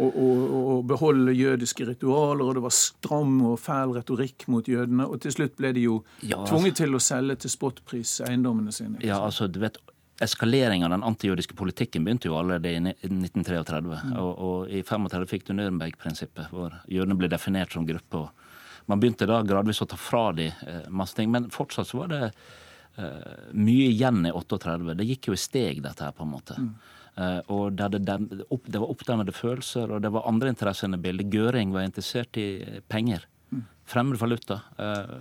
[0.00, 5.04] Og å, beholde jødiske ritualer, og det var stram og fæl retorikk mot jødene.
[5.04, 8.72] Og til slutt ble de jo ja, altså, tvunget til å selge til spotpris eiendommene
[8.72, 9.02] sine.
[9.04, 9.76] Ja, altså, du vet,
[10.22, 13.80] Eskalering av den antijødiske politikken begynte jo allerede i 1933.
[13.82, 14.12] Mm.
[14.20, 18.20] Og, og, i 35 fikk du Nürnberg-prinsippet, hvor jødene ble definert som gruppe.
[18.20, 22.04] og Man begynte da gradvis å ta fra de eh, masse ting, men fortsatt så
[22.04, 24.76] var det eh, mye igjen i 38.
[25.00, 26.60] Det gikk jo i steg, dette her, på en måte.
[26.60, 26.70] Mm.
[27.16, 31.32] Eh, og det, det, det var oppdemmede følelser, og det var andre interesser enn bildet.
[31.32, 33.26] Gøring var interessert i penger.
[33.52, 33.66] Mm.
[33.88, 34.62] Fremmed valuta.
[34.80, 35.14] Eh,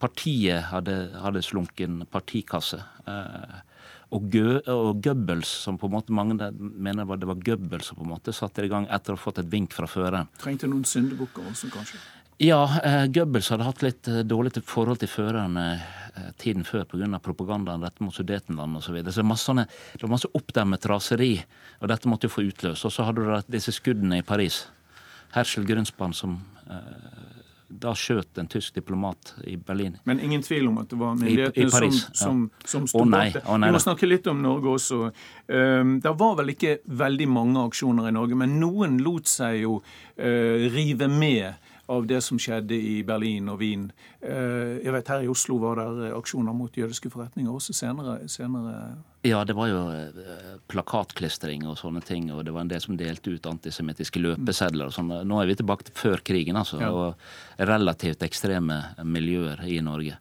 [0.00, 2.80] partiet hadde, hadde slunken partikasse.
[4.14, 8.04] Og, Gø, og Goebbels, som på en måte mange mener det var Goebbels som på
[8.04, 10.28] en måte satte i gang etter å ha fått et vink fra føreren.
[10.42, 12.00] Trengte noen syndebukker også, kanskje?
[12.42, 17.18] Ja, eh, Goebbels hadde hatt litt eh, dårlig forhold til førerne eh, tiden før pga.
[17.22, 18.86] propagandaen rett mot Sudetenland osv.
[18.86, 19.12] Så, videre.
[19.12, 19.54] så det, masse,
[19.94, 21.36] det var masse oppdemmet raseri,
[21.80, 22.84] og dette måtte jo få utløst.
[22.84, 24.64] Og så hadde du disse skuddene i Paris.
[25.34, 27.34] Herschel Grünspan som eh,
[27.74, 29.96] da skjøt en tysk diplomat i Berlin.
[30.04, 33.42] Men ingen tvil om at det var myndighetene som, som, som sto bak det.
[33.42, 35.00] Vi må snakke litt om Norge også.
[35.48, 39.78] Um, det var vel ikke veldig mange aksjoner i Norge, men noen lot seg jo
[39.80, 43.88] uh, rive med av det som skjedde i Berlin og Wien.
[44.24, 48.28] Eh, jeg vet Her i Oslo var det aksjoner mot jødiske forretninger også senere.
[48.28, 48.96] senere.
[49.24, 52.96] Ja, det var jo eh, plakatklistring og sånne ting, og det var en del som
[52.96, 54.88] delte ut antisemittiske løpesedler.
[54.88, 55.12] og sånn.
[55.28, 56.90] Nå er vi tilbake til før krigen, altså, ja.
[56.90, 60.16] og relativt ekstreme miljøer i Norge.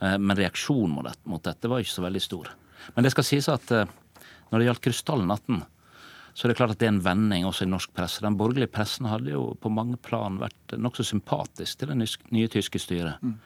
[0.00, 0.94] Eh, men reaksjonen
[1.24, 2.54] mot dette var ikke så veldig stor.
[2.94, 5.60] Men det skal sies at når det gjaldt Krystallnatten,
[6.34, 8.22] så det er klart at det er en vending også i norsk presse.
[8.24, 11.98] Den borgerlige pressen hadde jo på mange plan vært nokså sympatisk til det
[12.30, 13.22] nye tyske styret.
[13.22, 13.38] Mm.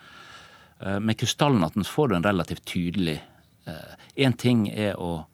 [0.81, 3.21] Eh, med krystallnatten får du en relativt tydelig
[3.65, 5.25] Én eh, ting er å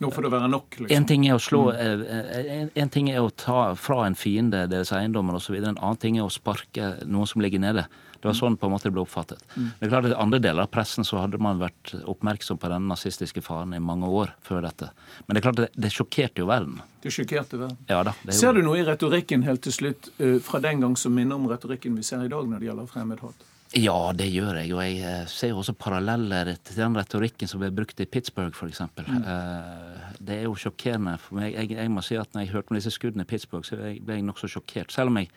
[0.00, 0.96] nå får det være nok, liksom.
[0.96, 2.02] En ting er å slå, mm.
[2.08, 5.58] Eh, en, en, ting er å ta fra en fiende deres eiendommer osv.
[5.58, 7.84] En annen ting er å sparke noen som ligger nede.
[8.20, 9.40] Det var sånn på en måte det ble oppfattet.
[9.54, 9.68] Mm.
[9.78, 12.68] Det er klart at I andre deler av pressen så hadde man vært oppmerksom på
[12.68, 14.90] den nazistiske faren i mange år før dette.
[15.24, 16.82] Men det er klart det, det sjokkerte jo verden.
[17.00, 17.78] Det sjokkerte verden.
[17.88, 21.16] Ja, da, ser du noe i retorikken helt til slutt uh, fra den gang som
[21.16, 23.46] minner om retorikken vi ser i dag når det gjelder fremmedhat?
[23.78, 24.72] Ja, det gjør jeg.
[24.74, 28.52] Og jeg uh, ser jo også paralleller til den retorikken som ble brukt i Pittsburgh,
[28.52, 28.82] f.eks.
[29.00, 29.22] Mm.
[29.24, 31.54] Uh, det er jo sjokkerende for meg.
[31.54, 34.18] Jeg, jeg, må si at når jeg hørte om disse skuddene i Pittsburgh, så ble
[34.18, 34.92] jeg nokså sjokkert.
[34.92, 35.32] Selv om jeg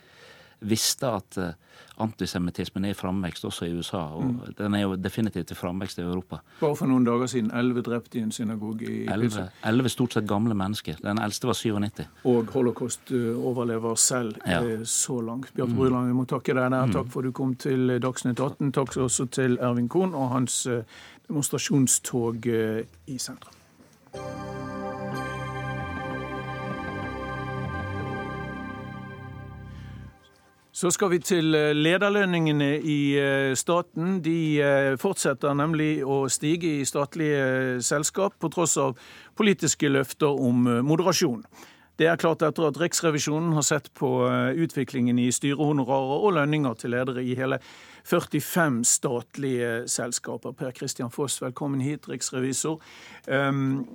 [0.63, 1.52] visste at uh,
[2.04, 4.02] antisemittismen er i framvekst også i USA.
[4.17, 4.39] Og mm.
[4.58, 6.39] den er jo definitivt i framvekst i Europa.
[6.60, 10.58] Bare for noen dager siden elleve drepte i en synagoge i Elleve stort sett gamle
[10.58, 10.97] mennesker.
[11.04, 12.08] Den eldste var 97.
[12.30, 14.62] Og holocaust overlever selv ja.
[14.63, 15.54] Eh, så langt.
[15.54, 15.78] Bjarte mm.
[15.78, 16.88] Bruland, vi må takke deg der.
[16.88, 16.95] Mm.
[16.97, 18.73] Takk for at du kom til Dagsnytt 18.
[18.73, 20.84] Takk også til Ervin Kohn og hans eh,
[21.28, 24.53] demonstrasjonstog i sentrum.
[30.74, 34.16] Så skal vi til eh, lederlønningene i eh, staten.
[34.26, 38.98] De eh, fortsetter nemlig å stige i statlige selskap, på tross av
[39.38, 41.44] politiske løfter om moderasjon.
[42.02, 44.10] Det er klart etter at Riksrevisjonen har sett på
[44.58, 47.60] utviklingen i styrehonorarer og lønninger til ledere i hele
[48.10, 50.58] 45 statlige selskaper.
[50.58, 52.82] Per Christian Foss, velkommen hit, riksrevisor.
[53.30, 53.86] Um,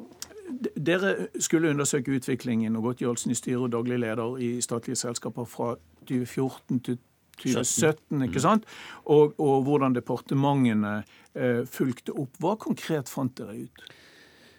[0.78, 5.74] dere skulle undersøke utviklingen og godtgjørelsen i styre og daglig leder i statlige selskaper fra
[6.08, 6.98] 2014 til
[7.38, 8.66] 2017, ikke sant?
[9.06, 11.00] Og, og hvordan departementene
[11.38, 12.34] eh, fulgte opp.
[12.42, 13.88] Hva konkret fant dere ut?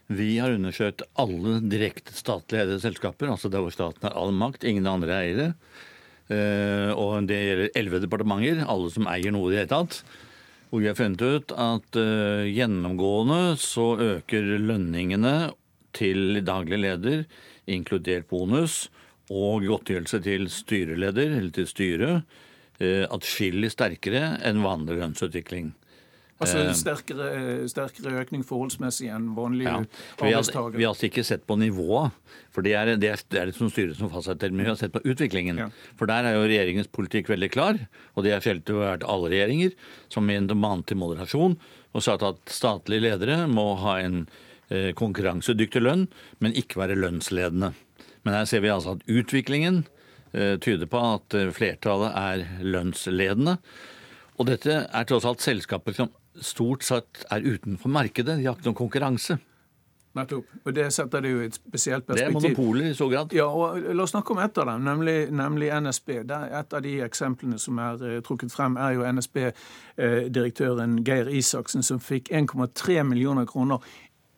[0.10, 4.66] Vi har undersøkt alle direkte statlig eide selskaper, altså der hvor staten har all makt,
[4.66, 5.52] ingen andre eiere.
[6.30, 10.02] Eh, og det gjelder elleve departementer, alle som eier noe i det hele tatt.
[10.70, 15.52] Hvor vi har funnet ut at eh, gjennomgående så øker lønningene
[15.98, 17.24] til daglig leder,
[17.70, 18.88] inkludert bonus,
[19.30, 22.40] og godtgjørelse til styreleder, eller til styret,
[22.80, 25.74] eh, atskillig sterkere enn vanlig lønnsutvikling.
[26.40, 27.32] Altså en sterkere,
[27.68, 29.80] sterkere økning forholdsmessig enn vanlige ja.
[30.22, 30.78] arbeidstakere?
[30.78, 32.16] Vi har altså ikke sett på nivået,
[32.56, 34.54] for det er det, er, det, er det som styret som fastsetter.
[34.54, 35.60] Men vi har sett på utviklingen.
[35.66, 35.68] Ja.
[36.00, 37.82] For der er jo regjeringens politikk veldig klar,
[38.16, 39.76] og det har felt vært alle regjeringer,
[40.14, 41.60] som i en demand til moderasjon,
[41.92, 44.22] og sagt at statlige ledere må ha en
[44.72, 46.08] eh, konkurransedyktig lønn,
[46.40, 47.74] men ikke være lønnsledende.
[48.30, 49.80] Men her ser vi altså at utviklingen
[50.38, 53.56] eh, tyder på at eh, flertallet er lønnsledende.
[54.38, 58.38] Og dette er tross alt selskaper som stort sett er utenfor markedet.
[58.38, 59.40] De har ikke noen konkurranse.
[60.20, 60.46] Nettopp.
[60.66, 62.38] Og Det setter det jo i et spesielt perspektiv.
[62.38, 63.34] Det er monopoler i så grad.
[63.34, 66.10] Ja, og La oss snakke om et av dem, nemlig, nemlig NSB.
[66.20, 71.84] et av de eksemplene som er uh, trukket frem, er jo NSB-direktøren uh, Geir Isaksen,
[71.84, 73.78] som fikk 1,3 millioner kroner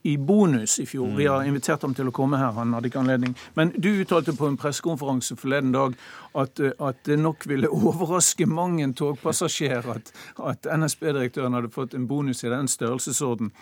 [0.04, 1.12] i bonus i fjor.
[1.18, 1.48] Vi har mm.
[1.48, 3.36] invitert ham til å komme her, han hadde ikke anledning.
[3.58, 5.98] Men du uttalte på en pressekonferanse forleden dag
[6.38, 10.14] at, eh, at, det nok ville overraske mange togpassasjerer at,
[10.52, 13.54] at NSB-direktøren hadde fått en bonus i den størrelsesorden.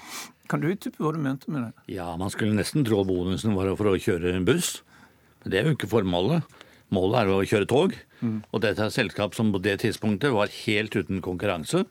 [0.49, 1.87] Kan du utdype hva du mente med det?
[1.99, 4.79] Ja, man skulle nesten tro bonusen var for å kjøre en buss.
[5.43, 6.59] Men det er jo ikke formålet.
[6.95, 7.93] Målet er å kjøre tog.
[8.23, 8.39] Mm.
[8.49, 11.85] Og dette er et selskap som på det tidspunktet var helt uten konkurranse.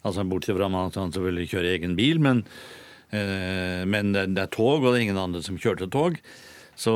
[0.00, 2.44] Altså Bortsett fra at han selvfølgelig kjører egen bil, men
[3.10, 6.20] men det er tog, og det er ingen andre som kjørte tog.
[6.80, 6.92] Så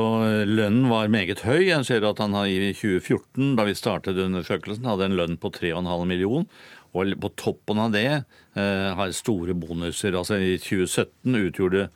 [0.47, 1.67] lønnen var meget høy.
[1.67, 6.07] Jeg ser at han i 2014, da vi startet undersøkelsen, hadde en lønn på 3,5
[6.09, 6.47] million.
[6.95, 10.15] Og på toppen av det eh, har store bonuser.
[10.15, 11.89] Altså I 2017 utgjorde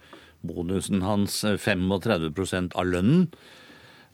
[0.46, 3.30] bonusen hans 35 av lønnen.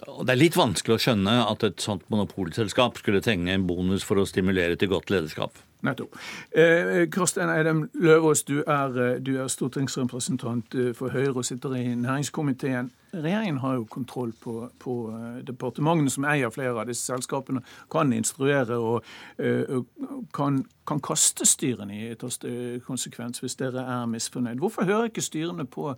[0.05, 4.21] Det er litt vanskelig å skjønne at et sånt monopolselskap skulle trenge en bonus for
[4.21, 5.57] å stimulere til godt lederskap.
[5.85, 6.17] Nettopp.
[6.51, 11.75] Eh, Karstein Eidem Løvaas, du er, eh, du er stortingsrepresentant eh, for Høyre og sitter
[11.75, 12.91] i næringskomiteen.
[13.13, 18.13] Regjeringen har jo kontroll på, på eh, departementene som eier flere av disse selskapene, kan
[18.13, 19.05] instruere og,
[19.39, 19.85] og
[20.33, 24.59] kan, kan, kaste styrene i ytterste konsekvens hvis dere er misfornøyd.
[24.61, 25.91] Hvorfor hører ikke styrene på,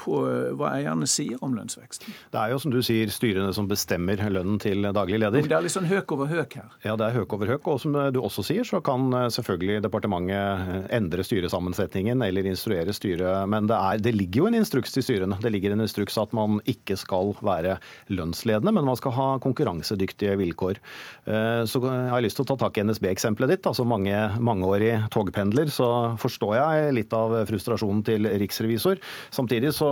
[0.00, 0.20] på
[0.58, 2.14] hva eierne sier om lønnsveksten?
[2.32, 5.46] Det er jo som du sier styrene som bestemmer lønnen til daglig leder.
[5.46, 6.70] Det er litt sånn høk over høk her.
[6.86, 7.70] Ja, det er høk over høk.
[7.72, 13.46] Og som du også sier, så kan selvfølgelig departementet endre styresammensetningen eller instruere styret.
[13.50, 15.38] Men det, er, det ligger jo en instruks til styrene.
[15.42, 17.76] Det ligger en instruks at man ikke skal være
[18.12, 20.80] lønnsledende, men man skal ha konkurransedyktige vilkår.
[21.26, 23.66] Eh, så jeg har lyst til å ta tak i NSB-eksempelet ditt.
[23.68, 25.88] altså mange, Mangeårig togpendler, så
[26.20, 29.00] forstår jeg litt av frustrasjonen til riksrevisor.
[29.34, 29.90] Samtidig så,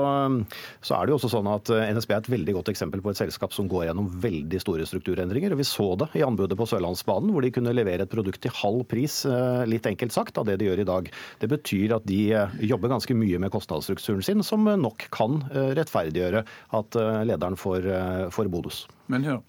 [0.84, 3.20] så er det jo også sånn at NSB er et veldig godt eksempel på et
[3.20, 5.54] selskap som går gjennom veldig store strukturendringer.
[5.54, 8.54] og Vi så det i anbudet på Sørlandsbanen, hvor de kunne levere et produkt til
[8.62, 11.10] halv pris Eh, litt enkelt sagt, av det de gjør i dag.
[11.40, 15.72] Det betyr at de eh, jobber ganske mye med kostnadsstrukturen sin, som nok kan eh,
[15.78, 16.44] rettferdiggjøre
[16.78, 17.86] at lederen får,
[18.34, 18.84] får bonus.
[19.12, 19.40] Men hør,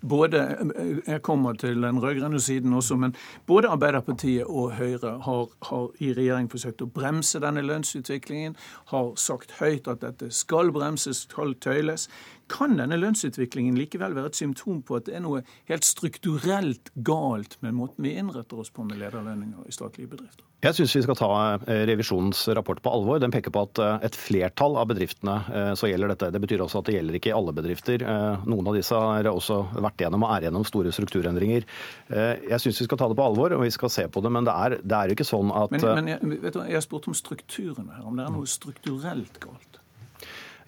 [0.00, 0.56] både,
[1.06, 3.14] Jeg kommer til den rød-grønne siden også, men
[3.46, 8.56] både Arbeiderpartiet og Høyre har, har, i regjering forsøkt å bremse denne lønnsutviklingen.
[8.92, 12.08] Har sagt høyt at dette skal bremses, skal tøyles.
[12.48, 17.58] Kan denne lønnsutviklingen likevel være et symptom på at det er noe helt strukturelt galt
[17.64, 20.46] med måten vi innretter oss på med lederlønninger i statlige bedrifter?
[20.58, 23.20] Jeg syns vi skal ta eh, revisjonens rapport på alvor.
[23.22, 26.32] Den peker på at eh, et flertall av bedriftene eh, så gjelder dette.
[26.34, 28.02] Det betyr også at det gjelder ikke alle bedrifter.
[28.48, 31.66] Noen av disse har også vært gjennom og er gjennom store strukturendringer.
[32.10, 34.48] Jeg syns vi skal ta det på alvor og vi skal se på det, men
[34.48, 36.86] det er, det er jo ikke sånn at Men, men jeg, vet du, jeg har
[36.88, 39.77] spurt om strukturene her, om det er noe strukturelt galt?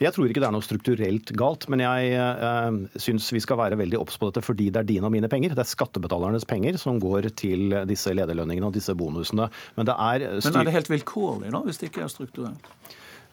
[0.01, 3.77] Jeg tror ikke det er noe strukturelt galt, men jeg eh, syns vi skal være
[3.77, 5.53] veldig obs på dette fordi det er dine og mine penger.
[5.53, 9.51] Det er skattebetalernes penger som går til disse lederlønningene og disse bonusene.
[9.77, 12.73] Men, det er, men er det helt vilkårlig da, hvis det ikke er strukturelt?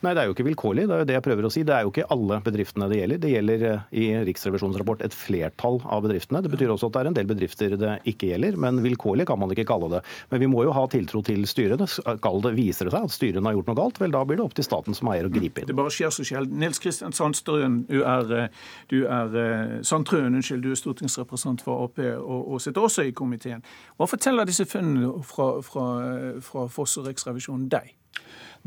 [0.06, 0.84] Nei, det er jo ikke vilkårlig.
[0.86, 1.64] Det er jo det jeg prøver å si.
[1.66, 3.20] Det er jo ikke alle bedriftene det gjelder.
[3.24, 6.44] Det gjelder eh, i Riksrevisjonens rapport et flertall av bedriftene.
[6.46, 9.42] Det betyr også at det er en del bedrifter det ikke gjelder, men vilkårlig kan
[9.42, 10.04] man ikke kalle det.
[10.30, 11.90] Men vi må jo ha tiltro til styrene.
[11.90, 14.56] Skal det viser seg at styrene har gjort noe galt, vel da blir det opp
[14.60, 15.72] til staten som eier å gripe inn.
[15.72, 16.62] Det bare skjer så sjelden.
[16.62, 21.88] Nils Kristian Sandstrøen, du er, eh, du er eh, Sandtrøen, unnskyld, du er stortingsrepresentant for
[21.88, 23.66] Ap og, og, sitter også i komiteen.
[23.98, 25.88] Hva forteller disse funnene fra, fra,
[26.46, 27.98] fra Foss og Riksrevisjonen deg?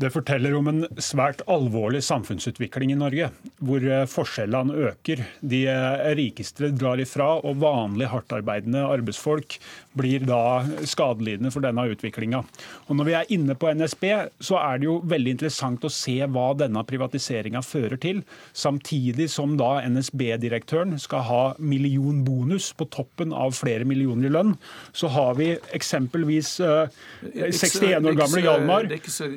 [0.01, 3.27] Det forteller om en svært alvorlig samfunnsutvikling i Norge,
[3.61, 5.21] hvor eh, forskjellene øker.
[5.45, 9.59] De eh, rikeste drar ifra, og vanlig hardtarbeidende arbeidsfolk
[9.97, 12.41] blir da skadelidende for denne utviklinga.
[12.89, 14.05] Når vi er inne på NSB,
[14.41, 18.23] så er det jo veldig interessant å se hva denne privatiseringa fører til.
[18.57, 24.55] Samtidig som da NSB-direktøren skal ha millionbonus på toppen av flere millioner i lønn,
[24.95, 26.89] så har vi eksempelvis uh,
[27.35, 28.87] 61 år gamle Hjalmar.
[28.89, 29.29] Det er ikke så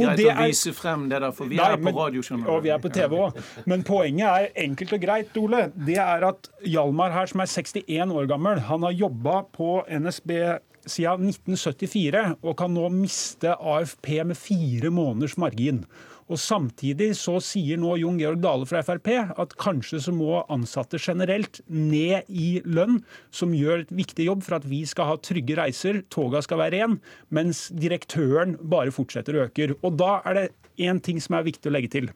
[0.00, 2.22] veldig greit å vise frem det der, for vi nei, er på radio.
[2.38, 3.42] Og vi er på TV òg.
[3.70, 5.64] Men poenget er enkelt og greit, Ole.
[5.74, 10.34] Det er at Hjalmar her, som er 61 år gammel, han har jobba på NSB
[10.88, 15.82] siden 1974 og kan nå miste AFP med fire måneders margin.
[16.28, 21.00] Og Samtidig så sier nå Jon Georg Dale fra Frp at kanskje så må ansatte
[21.00, 23.00] generelt ned i lønn,
[23.32, 26.76] som gjør et viktig jobb for at vi skal ha trygge reiser, toga skal være
[26.76, 26.98] ren,
[27.32, 29.72] mens direktøren bare fortsetter å øke.
[29.82, 30.46] Og Da er det
[30.78, 32.08] én ting som er viktig å legge til.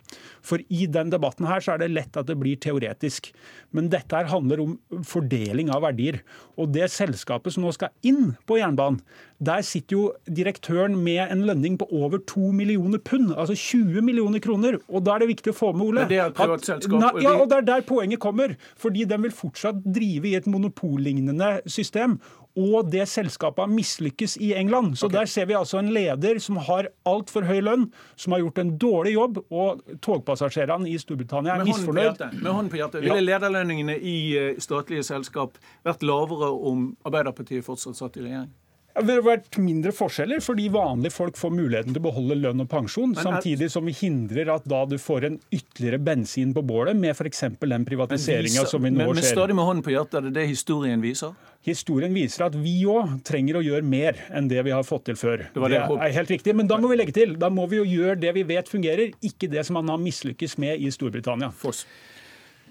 [0.44, 3.32] For i den debatten her så er det lett at det blir teoretisk.
[3.74, 6.22] Men dette her handler om fordeling av verdier.
[6.56, 9.00] Og det selskapet som nå skal inn på jernbanen,
[9.42, 14.42] der sitter jo direktøren med en lønning på over 2 millioner pund, altså 20 millioner
[14.42, 14.78] kroner.
[14.86, 17.18] Og da er det viktig å få med, Ole det er et privat selskap.
[17.24, 18.54] ja, og det er der poenget kommer.
[18.78, 22.20] Fordi den vil fortsatt drive i et monopollignende system
[22.58, 24.96] og det selskapet mislykkes i England.
[24.98, 25.18] Så okay.
[25.18, 27.86] Der ser vi altså en leder som har altfor høy lønn,
[28.16, 32.24] som har gjort en dårlig jobb, og togpassasjerene i Storbritannia er misfornøyd.
[32.42, 37.98] Med hånden på hjertet, Ville lederlønningene i eh, statlige selskap vært lavere om Arbeiderpartiet fortsatt
[37.98, 38.50] satt i regjering?
[38.92, 42.68] Det ville vært mindre forskjeller, fordi vanlige folk får muligheten til å beholde lønn og
[42.68, 43.24] pensjon, er...
[43.24, 47.46] samtidig som vi hindrer at da du får en ytterligere bensin på bålet med f.eks.
[47.56, 49.32] den privatiseringa som vi nå men, men, ser.
[49.32, 51.32] Men stadig med hånden på hjertet, er det det historien viser?
[51.64, 55.16] Historien viser at vi òg trenger å gjøre mer enn det vi har fått til
[55.16, 55.46] før.
[55.54, 57.36] Det, det, er helt riktig, Men da må vi legge til.
[57.40, 60.58] Da må vi jo gjøre det vi vet fungerer, ikke det som man har mislykkes
[60.60, 61.52] med i Storbritannia.
[61.54, 61.86] Foss.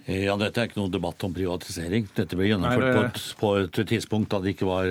[0.05, 2.09] Ja, Dette er ikke noen debatt om privatisering.
[2.17, 2.99] Dette ble gjennomført Nei, det...
[2.99, 3.27] på, et,
[3.71, 4.89] på, et, tidspunkt da det ikke var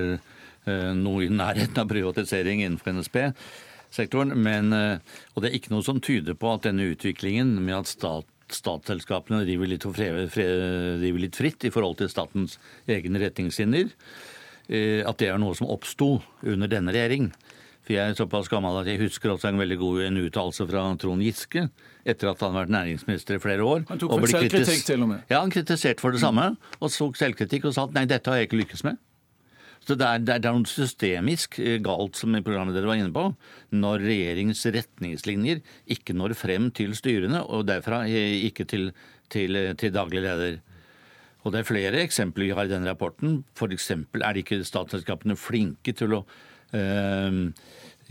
[0.97, 4.35] noe i nærheten av privatisering innenfor NSB-sektoren.
[4.37, 7.93] Men, eh, og det er ikke noe som tyder på at denne utviklingen med at
[7.93, 12.59] stat, statsselskapene driver litt, fred, driver litt, fritt i forhold til statens
[12.91, 13.93] egne retningslinjer,
[14.69, 17.31] eh, at det er noe som oppsto under denne regjering.
[17.91, 20.83] For jeg er såpass gammel at jeg husker også en veldig god en uttalelse fra
[21.01, 21.65] Trond Giske
[22.07, 23.83] etter at han har vært næringsminister i flere år.
[23.89, 25.25] Han tok vel selvkritikk til og med?
[25.33, 26.53] Ja, han kritiserte for det samme.
[26.79, 29.01] Og tok selvkritikk og sa at nei, dette har jeg ikke lykkes med.
[29.87, 33.15] Så det er, det er, noe systemisk eh, galt som i programmet dere var inne
[33.15, 33.25] på,
[33.73, 38.91] når regjeringens retningslinjer ikke når frem til styrene, og derfra eh, ikke til,
[39.33, 40.61] til, til daglig leder.
[41.41, 43.41] Og Det er flere eksempler vi har i denne rapporten.
[43.57, 43.91] F.eks.
[44.21, 46.25] er ikke statsselskapene flinke til å
[46.77, 47.39] øh,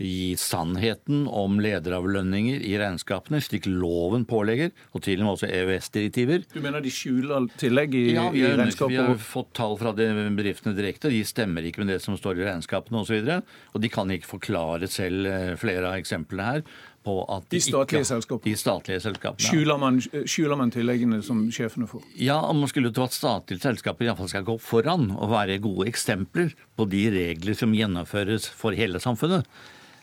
[0.00, 6.46] gi sannheten om lederavlønninger i regnskapene, slik loven pålegger, og til og med også EØS-direktiver.
[6.54, 8.96] Du mener de skjuler tillegg i, ja, i regnskapet?
[8.96, 11.12] Vi har fått tall fra de bedriftene direkte.
[11.12, 13.18] De stemmer ikke med det som står i regnskapene osv.
[13.20, 16.64] Og, så og de kan ikke forklare selv eh, flere av eksemplene her.
[17.00, 18.44] På at de statlige selskapene?
[18.44, 19.40] De statlige selskapene.
[19.46, 22.02] Skjuler man, skjuler man tilleggene som sjefene får?
[22.20, 25.88] Ja, om man skulle tro at statlige selskaper iallfall skal gå foran og være gode
[25.88, 29.48] eksempler på de regler som gjennomføres for hele samfunnet.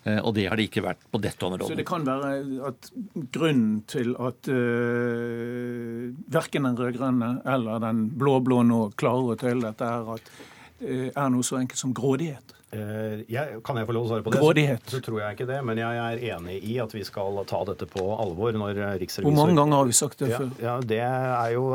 [0.08, 1.70] Eh, og det har det ikke vært på dette området.
[1.72, 2.34] Så det kan være
[2.70, 2.92] at
[3.36, 9.90] grunnen til at uh, verken den rød-grønne eller den blå-blå nå klarer å tøyle dette,
[9.90, 10.32] er at
[10.84, 12.56] uh, er noe så enkelt som grådighet?
[12.68, 14.42] Uh, jeg, kan jeg få lov å svare på det?
[14.44, 14.84] Grådighet.
[14.84, 17.64] Så, så, tror jeg ikke det, men jeg er enig i at vi skal ta
[17.70, 20.50] dette på alvor når riksrevisor Hvor mange ganger har vi sagt det før?
[20.60, 21.66] Ja, ja, det er jo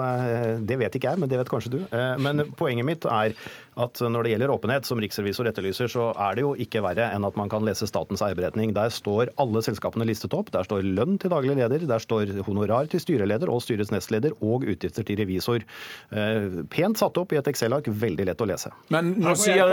[0.68, 1.80] Det vet ikke jeg, men det vet kanskje du.
[2.20, 3.36] Men poenget mitt er
[3.80, 7.24] at når det gjelder åpenhet, som riksrevisor etterlyser, så er det jo ikke verre enn
[7.24, 8.74] at man kan lese statens eierberetning.
[8.76, 10.50] Der står alle selskapene listet opp.
[10.52, 14.66] Der står lønn til daglig leder, der står honorar til styreleder og styrets nestleder og
[14.68, 15.64] utgifter til revisor.
[16.12, 18.74] Eh, pent satt opp i et Excel-ark, veldig lett å lese.
[18.92, 19.72] Men nå sier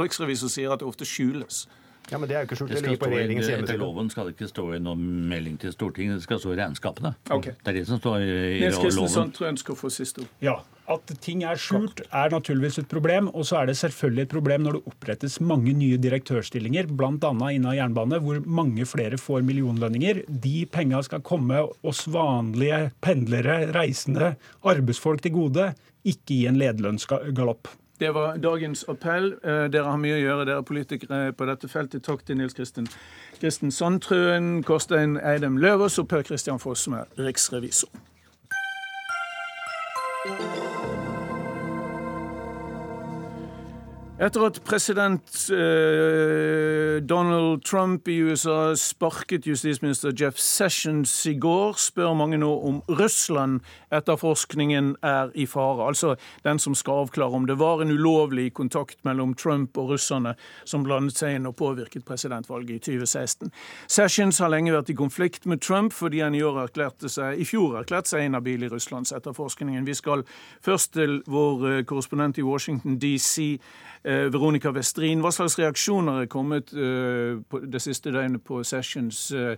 [0.00, 1.64] Riksrevisor sier at det ofte skjules.
[2.10, 2.74] Ja, men Det er jo ikke skjult.
[2.74, 3.76] Det ligger på regjeringens hjemmeside.
[3.76, 6.58] Etter loven skal det ikke stå i noen melding til Stortinget, det skal stå i
[6.60, 7.14] regnskapene.
[7.32, 7.56] Okay.
[7.64, 10.32] Det er det som står i, i Nils Kristiansson tror ønsker å få siste ord.
[10.44, 13.30] Ja, At ting er skjult er naturligvis et problem.
[13.32, 17.30] Og så er det selvfølgelig et problem når det opprettes mange nye direktørstillinger, bl.a.
[17.32, 20.26] innen jernbane, hvor mange flere får millionlønninger.
[20.28, 25.70] De penga skal komme oss vanlige pendlere, reisende, arbeidsfolk til gode,
[26.04, 27.72] ikke i en lederlønnsgalopp.
[27.98, 29.32] Det var dagens appell.
[29.44, 32.02] Eh, dere har mye å gjøre, dere er politikere på dette feltet.
[32.02, 32.88] Takk til Nils Kristen,
[33.40, 37.88] Kristen Sandtrøen, Kårstein Eidem Løvaas og Per Christian Foss, som er riksrevisor.
[44.14, 52.12] Etter at president eh, Donald Trump i USA sparket justisminister Jeff Sessions i går, spør
[52.14, 55.88] mange nå om Russland-etterforskningen er i fare.
[55.88, 56.14] Altså
[56.46, 60.86] den som skal avklare om det var en ulovlig kontakt mellom Trump og russerne som
[60.86, 63.50] blandet seg inn og påvirket presidentvalget i 2016.
[63.90, 66.44] Sessions har lenge vært i konflikt med Trump fordi han i,
[67.10, 69.82] seg, i fjor erklærte seg inhabil i Russlandsetterforskningen.
[69.90, 70.22] Vi skal
[70.62, 73.58] først til vår eh, korrespondent i Washington DC.
[74.04, 77.38] Eh, Veronica Westrin, hva slags reaksjoner er kommet eh,
[77.72, 79.56] det siste døgnet på Sessions eh,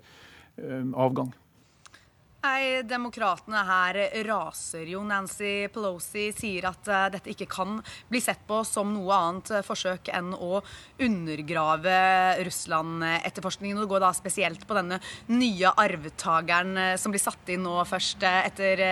[0.95, 1.33] avgang?
[2.47, 5.01] Nei, Demokratene her raser jo.
[5.07, 7.81] Nancy Pelosi sier at uh, dette ikke kan
[8.11, 10.61] bli sett på som noe annet uh, forsøk enn å
[11.03, 11.97] undergrave
[12.47, 13.81] Russland-etterforskningen.
[13.81, 15.01] Det går da spesielt på denne
[15.33, 18.85] nye arvtakeren uh, som blir satt inn nå først etter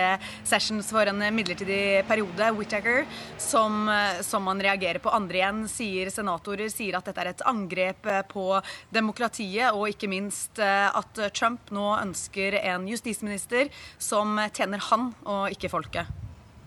[0.43, 3.05] Sessions for en midlertidig periode, Whittaker,
[3.39, 3.87] som,
[4.25, 5.13] som, man reagerer på.
[5.15, 8.45] Andre igjen sier senatorer sier at dette er et angrep på
[8.93, 13.69] demokratiet, og ikke minst at Trump nå ønsker en justisminister minister
[13.99, 16.05] som tjener han og ikke folket.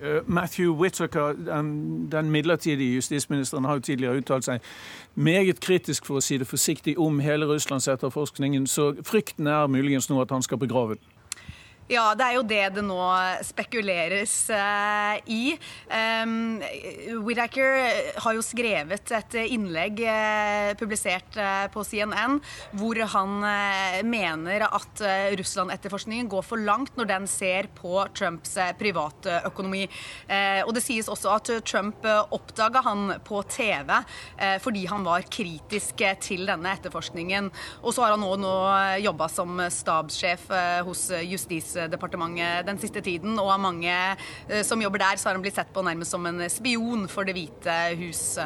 [0.01, 1.33] Uh, Matthew Whittaker,
[2.13, 4.61] den, midlertidige justisministeren, har jo tidligere uttalt seg
[5.15, 8.67] meget kritisk, for å si det forsiktig, om hele Russlands etterforskningen.
[8.67, 11.18] Så frykten er muligens nå at han skal begrave den.
[11.89, 13.01] Ja, det er jo det det nå
[13.49, 15.55] spekuleres uh, i.
[15.89, 16.59] Um,
[17.25, 17.79] Whittaker
[18.21, 22.37] har jo skrevet et innlegg uh, publisert uh, på CNN
[22.77, 23.41] hvor han
[24.05, 25.01] mener at
[25.39, 29.85] Russland-etterforskningen går for langt når den ser på Trumps privatøkonomi.
[30.67, 33.93] og det sies også at Trump oppdaga han på TV
[34.63, 37.51] fordi han var kritisk til denne etterforskningen.
[37.83, 38.55] Og så har han nå, nå
[39.05, 40.49] jobba som stabssjef
[40.89, 43.93] hos justis Utenriksdepartementet den siste tiden, og av mange
[44.49, 47.29] eh, som jobber der, så har han blitt sett på nærmest som en spion for
[47.29, 48.39] Det hvite hus.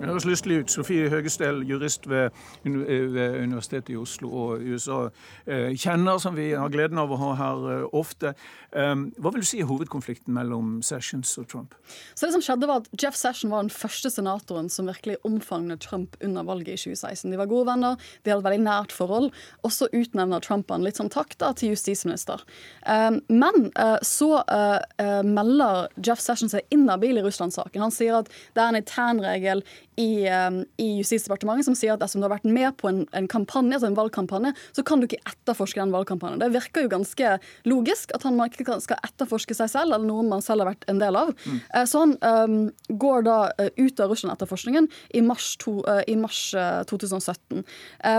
[0.00, 0.70] Det høres lystelig ut.
[0.70, 2.30] Sofie Høgestell, jurist ved,
[2.64, 5.08] ved, Universitetet i Oslo og USA,
[5.46, 8.34] eh, kjenner, som vi har gleden av å ha her eh, ofte.
[8.74, 11.76] Um, hva vil du si er hovedkonflikten mellom Sessions og Trump?
[12.18, 15.84] Så det som skjedde var at Jeff Session var den første senatoren som virkelig omfavnet
[15.84, 17.30] Trump under valget i 2016.
[17.30, 19.30] De var gode venner, de hadde et veldig nært forhold.
[19.62, 22.42] Og så utnevner Trump han litt som takk da, til justisminister.
[22.82, 27.86] Um, men uh, så uh, uh, melder Jeff Session seg inhabil i Russland-saken.
[27.86, 29.64] Han sier at det er en internregel
[30.00, 33.28] i, um, i Justisdepartementet som sier at dersom du har vært med på en, en,
[33.30, 36.40] kampanje, altså en valgkampanje, så kan du ikke etterforske den valgkampanjen.
[36.42, 37.36] Det virker jo ganske
[37.68, 41.02] logisk at han ikke skal etterforske seg selv, eller noen man selv har vært en
[41.02, 41.32] del av.
[41.44, 41.60] Mm.
[41.70, 42.58] Uh, så han um,
[43.04, 46.42] går da uh, ut av Russland-etterforskningen i mars, to, uh, i mars
[46.90, 47.62] 2017.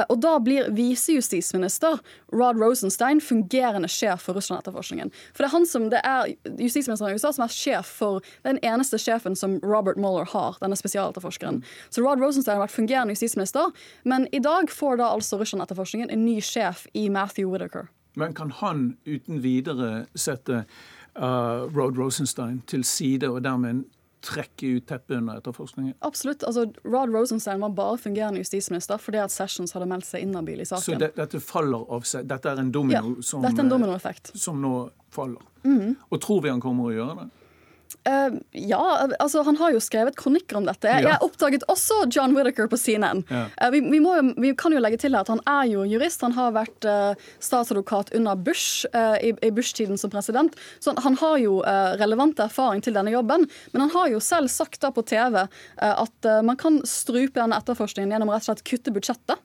[0.09, 1.99] og da blir visejustisminister
[2.33, 5.11] Rod Rosenstein fungerende sjef for Russland-etterforskningen.
[5.33, 8.59] For det er han som det er justisministeren i USA som er sjef for den
[8.65, 11.61] eneste sjefen som Robert Mueller har, denne spesialetterforskeren.
[11.89, 16.25] Så Rod Rosenstein har vært fungerende justisminister, men i dag får da altså Russland-etterforskningen en
[16.25, 17.89] ny sjef i Matthew Whittaker.
[18.15, 20.63] Men kan han uten videre sette
[21.19, 23.83] uh, Rod Rosenstein til side og dermed
[24.25, 25.93] trekke ut teppet under etterforskningen?
[26.05, 26.43] Absolutt.
[26.43, 30.65] altså Rod Rosenstein var bare fungerende justisminister fordi at Sessions hadde meldt seg inhabil i
[30.65, 30.85] saken.
[30.85, 32.27] Så det, dette faller av seg?
[32.29, 33.97] Dette er en domino ja, som, er en domino
[34.33, 34.75] som nå
[35.13, 35.41] faller?
[35.63, 35.95] Mm -hmm.
[36.09, 37.29] Og tror vi han kommer å gjøre det?
[38.09, 40.89] Uh, ja, altså han har jo skrevet kronikker om dette.
[40.91, 41.15] Ja.
[41.15, 43.23] Jeg oppdaget også John Whittaker på CNN.
[43.31, 43.47] Ja.
[43.57, 46.21] Uh, vi, vi, må, vi, kan jo legge til at han er jo jurist.
[46.21, 50.53] Han har vært uh, statsadvokat under Bush i, i Bush-tiden som president.
[50.79, 51.57] Så han, han har jo
[51.99, 53.47] relevant erfaring til denne jobben.
[53.73, 55.41] Men han har jo selv sagt da på TV
[55.81, 59.41] at man kan strupe denne etterforskningen gjennom rett og slett kutte budsjettet.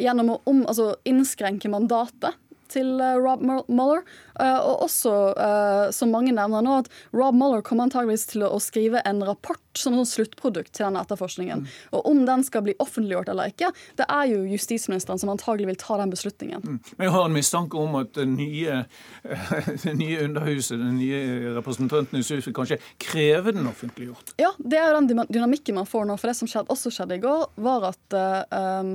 [0.00, 2.36] Gjennom å om, altså, innskrenke mandatet
[2.74, 4.02] til eh, Rob Mueller.
[4.40, 8.58] Eh, og også, eh, som mange nevner nå, at Rob Mueller kommer antageligvis til å
[8.62, 11.64] skrive en rapport som en sluttprodukt til denne etterforskningen.
[11.64, 11.74] Mm.
[11.98, 15.80] Og om den skal bli offentliggjort eller ikke, det er jo justisministeren som antagelig vil
[15.82, 16.62] ta den beslutningen.
[16.62, 16.80] Mm.
[16.96, 18.80] Men jeg har en mistanke om at det nye,
[19.84, 21.22] det nye underhuset, den nye
[21.58, 24.34] Representantenes hus, vil kanskje kreve den offentliggjort?
[24.40, 26.18] Ja, det er jo den dynamikken man får nå.
[26.20, 28.16] For det som skjedde, også skjedde i går, var at
[28.50, 28.94] um,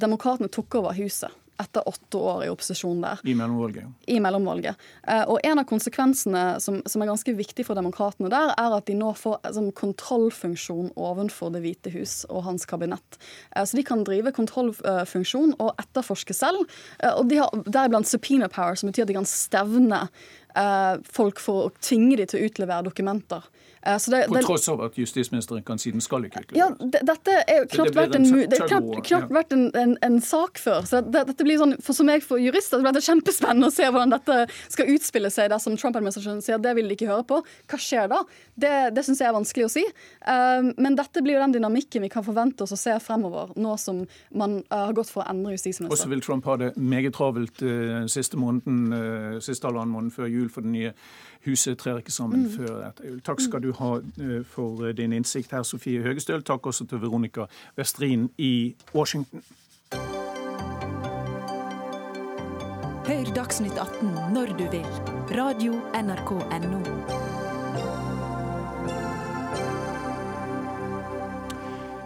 [0.00, 3.20] demokratene tok over huset etter åtte år i opposisjon der.
[3.24, 3.84] I mellomvalget.
[4.06, 4.80] I mellomvalget.
[5.02, 8.88] Eh, og en av konsekvensene som, som er ganske viktig for demokratene der, er at
[8.88, 13.18] de nå får altså, kontrollfunksjon ovenfor Det hvite hus og hans kabinett.
[13.56, 16.64] Eh, så de kan drive kontrollfunksjon og etterforske selv.
[17.16, 20.06] Og de har deriblant subpoena power, som betyr at de kan stevne
[21.08, 23.46] folk for å tvinge dem til å utlevere dokumenter.
[23.86, 26.44] Eh, det, På tross av at justisministeren kan si den skal ikke?
[26.54, 30.84] Ja, dette er knapt vært, en, det er vært en, en, en, sak før.
[30.86, 33.74] så det, dette blir sånn, for Som jeg for jurister så blir det kjempespennende å
[33.74, 34.36] se hvordan dette
[34.70, 37.40] skal utspille seg dersom Trump-administrasjonen sier det vil de ikke høre på.
[37.42, 38.20] Hva skjer da?
[38.54, 39.82] Det, det syns jeg er vanskelig å si.
[40.28, 43.74] Um, men dette blir jo den dynamikken vi kan forvente oss å se fremover, nå
[43.82, 45.90] som man uh, har gått for å endre justisministeren.
[45.90, 47.66] Og så vil Trump ha det meget travelt
[48.12, 50.94] siste måneden, siste halvannen måned før jul for den nye
[51.44, 52.50] huset trer ikke sammen mm.
[52.56, 53.20] før etter jul.
[53.24, 56.42] Takk skal du ha eh, for eh, din innsikt her, Sofie Høgestøl.
[56.42, 59.42] Takk også til Veronica Westrin i Washington.
[63.02, 64.86] Hør Dagsnytt 18 når du vil.
[65.36, 67.32] Radio NRK Radio.nrk.no.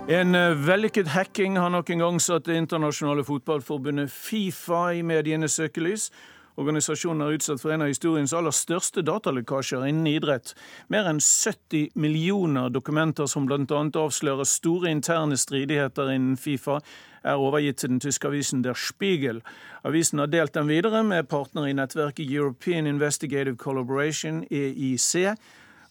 [0.09, 5.59] En eh, vellykket hacking har nok en gang satt det internasjonale fotballforbundet Fifa i medienes
[5.59, 6.13] søkelys.
[6.57, 10.55] Organisasjonen er utsatt for en av historiens aller største datalekkasjer innen idrett.
[10.89, 13.83] Mer enn 70 millioner dokumenter som bl.a.
[14.01, 16.81] avslører store interne stridigheter innen Fifa,
[17.27, 19.43] er overgitt til den tyske avisen Der Spiegel.
[19.85, 25.35] Avisen har delt den videre med partnere i nettverket European Investigative Collaboration, EIC,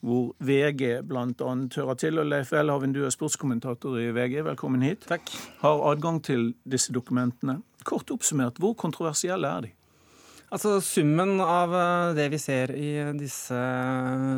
[0.06, 1.54] hvor VG bl.a.
[1.76, 2.20] hører til.
[2.24, 5.06] Og Leif Welhaven, du er sportskommentator i VG, velkommen hit.
[5.12, 5.30] Takk.
[5.62, 7.60] Har adgang til disse dokumentene.
[7.86, 9.75] Kort oppsummert, hvor kontroversielle er de?
[10.56, 13.58] Altså Summen av eh, det vi ser i disse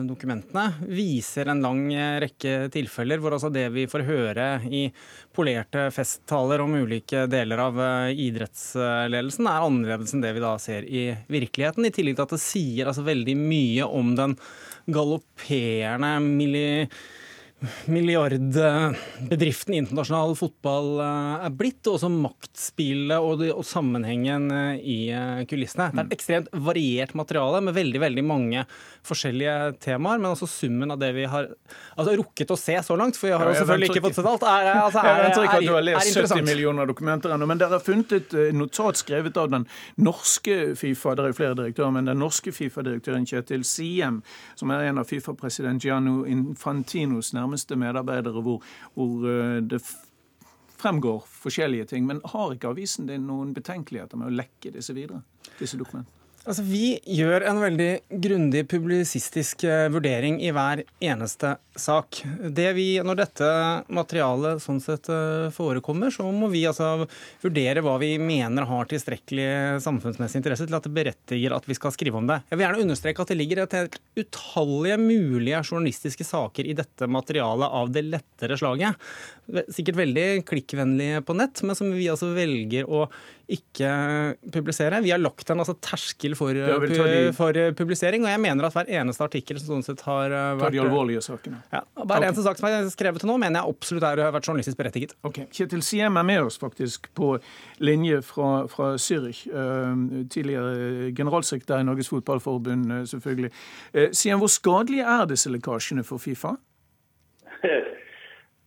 [0.08, 1.84] dokumentene, viser en lang
[2.24, 4.88] rekke tilfeller hvor altså det vi får høre i
[5.38, 10.90] polerte festtaler om ulike deler av eh, idrettsledelsen, er annerledes enn det vi da ser
[10.90, 11.86] i virkeligheten.
[11.86, 14.34] I tillegg til at det sier altså veldig mye om den
[14.90, 16.88] galopperende miljø
[17.86, 25.42] milliardbedriften internasjonal fotball eh, er blitt, og også maktspillet og, og, sammenhengen eh, i eh,
[25.50, 25.90] kulissene.
[25.90, 26.18] Det er et mm.
[26.18, 28.66] ekstremt variert materiale med veldig veldig mange
[29.08, 31.50] forskjellige temaer, men også summen av det vi har
[31.96, 34.46] altså, rukket å se så langt, for vi har jo selvfølgelig ikke fått sett alt,
[34.46, 37.58] er, altså, er, jeg venter ikke at du har lest 70 millioner dokumenter ennå, men
[37.64, 39.66] dere har funnet et notat skrevet av den
[39.98, 44.22] norske Fifa, det er jo flere direktører, men den norske Fifa-direktøren Kjetil Siem,
[44.60, 49.26] som er en av Fifa-president Gianno Infantinos nærmeste nærmeste medarbeidere hvor, hvor
[49.62, 49.82] det
[50.78, 52.06] fremgår forskjellige ting.
[52.06, 55.24] Men har ikke avisen din noen betenkeligheter med å lekke disse videre?
[55.60, 56.17] disse dokumentene?
[56.48, 57.90] Altså, vi gjør en veldig
[58.24, 62.22] grundig publisistisk eh, vurdering i hver eneste sak.
[62.56, 63.50] Det vi, når dette
[63.92, 67.04] materialet sånn sett eh, forekommer, så må vi altså
[67.44, 69.50] vurdere hva vi mener har tilstrekkelig
[69.84, 72.40] samfunnsmessig interesse til at det berettiger at vi skal skrive om det.
[72.48, 77.12] Jeg vil gjerne understreke at det ligger et helt utallige mulige journalistiske saker i dette
[77.12, 79.10] materialet av det lettere slaget.
[79.68, 83.10] Sikkert veldig klikkvennlige på nett, men som vi altså velger å
[83.48, 83.90] ikke
[84.52, 85.00] publisere.
[85.06, 87.32] Vi har lagt en altså, terskel for, de...
[87.36, 90.76] for, publisering, og jeg mener at hver eneste artikkel som sånn sett har vært Tar
[90.76, 91.62] de alvorlige sakene.
[91.72, 92.28] Ja, hver okay.
[92.28, 95.16] eneste sak som er skrevet til nå, mener jeg absolutt er, har vært journalistisk berettiget.
[95.28, 97.34] Ok, Kjetil Siem er med oss faktisk på
[97.80, 99.46] linje fra, fra Zürich.
[100.34, 103.54] Tidligere generalsekretær i Norges Fotballforbund, selvfølgelig.
[104.12, 106.58] Siem, hvor skadelige er disse lekkasjene for Fifa?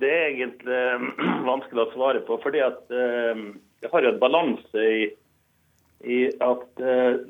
[0.00, 0.76] Det er egentlig
[1.50, 2.38] vanskelig å svare på.
[2.40, 2.94] fordi at
[3.80, 5.04] det har jo en balanse i,
[6.04, 7.20] i at eh,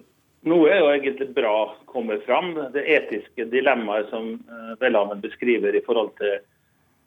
[0.49, 1.55] noe er jo egentlig bra
[1.91, 2.55] kommer fram.
[2.75, 6.39] Det etiske dilemmaet som eh, Welhaven beskriver i forhold til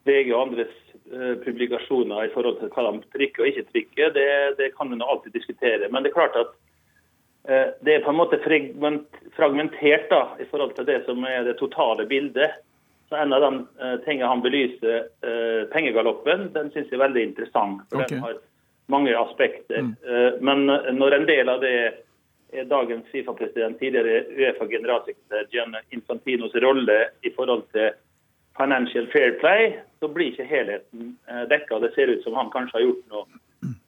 [0.08, 0.74] VG og andres
[1.12, 4.28] eh, publikasjoner i forhold til hva de trykker og ikke trykker, det,
[4.60, 5.90] det kan en alltid diskutere.
[5.90, 6.54] Men det er klart at
[7.50, 11.58] eh, det er på en måte fragmentert da, i forhold til det som er det
[11.62, 12.62] totale bildet.
[13.10, 17.30] Så En av de eh, tingene han belyser, eh, pengegaloppen, den syns jeg er veldig
[17.32, 17.84] interessant.
[17.90, 18.16] for okay.
[18.16, 18.42] den har
[18.92, 19.80] mange aspekter.
[19.82, 19.94] Mm.
[20.08, 20.66] Eh, men
[20.98, 21.76] når en del av det
[22.54, 27.94] er dagens Fifa-president, tidligere Uefa-generalsekretær Gian Infantinos rolle i forhold til
[28.58, 31.80] financial fair play, så blir ikke helheten eh, dekka.
[31.82, 33.42] Det ser ut som han kanskje har gjort noe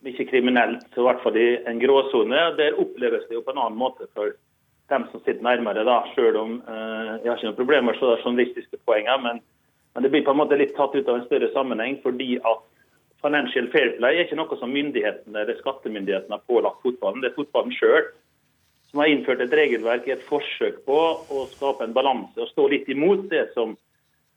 [0.05, 2.41] ikke kriminelt, så i hvert fall i en gråsone.
[2.59, 4.35] Der oppleves det jo på en annen måte for
[4.93, 8.77] dem som sitter nærmere, da, selv om eh, jeg har ikke noen problemer med journalistiske
[8.85, 9.17] poenger.
[9.23, 9.41] men,
[9.93, 12.61] men det blir på en måte litt tatt ut av en større sammenheng fordi at
[13.25, 17.23] Financial fair play er ikke noe som myndighetene eller skattemyndighetene har pålagt fotballen.
[17.23, 18.11] Det er fotballen sjøl
[18.95, 22.69] som har innført et regelverk i et forsøk på å skape en balanse og stå
[22.71, 23.73] litt imot det som,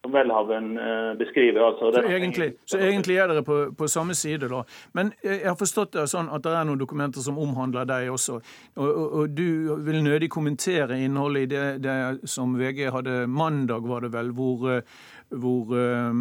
[0.02, 1.60] som Welhaven eh, beskriver.
[1.62, 4.64] Altså, så, egentlig, så, egentlig, er dere på, på, samme side, da.
[4.98, 8.40] Men jeg har forstått det sånn at det er noen dokumenter som omhandler deg også.
[8.80, 13.86] Og, og, og du vil nødig kommentere innholdet i det, det, som VG hadde mandag,
[13.86, 14.80] var det vel, hvor
[15.30, 16.12] hvor, eh,